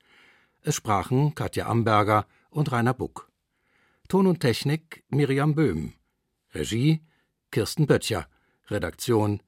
Es 0.62 0.76
sprachen 0.76 1.34
Katja 1.34 1.68
Amberger 1.68 2.26
und 2.50 2.72
Rainer 2.72 2.94
Buck. 2.94 3.32
Ton 4.10 4.28
und 4.28 4.40
Technik 4.40 5.04
Miriam 5.10 5.56
Böhm. 5.56 5.94
Regie 6.54 7.04
Kirsten 7.52 7.88
Böttcher. 7.88 8.28
Redaktion 8.70 9.42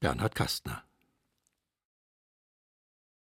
Bernhard 0.00 0.34
Kastner. 0.34 0.85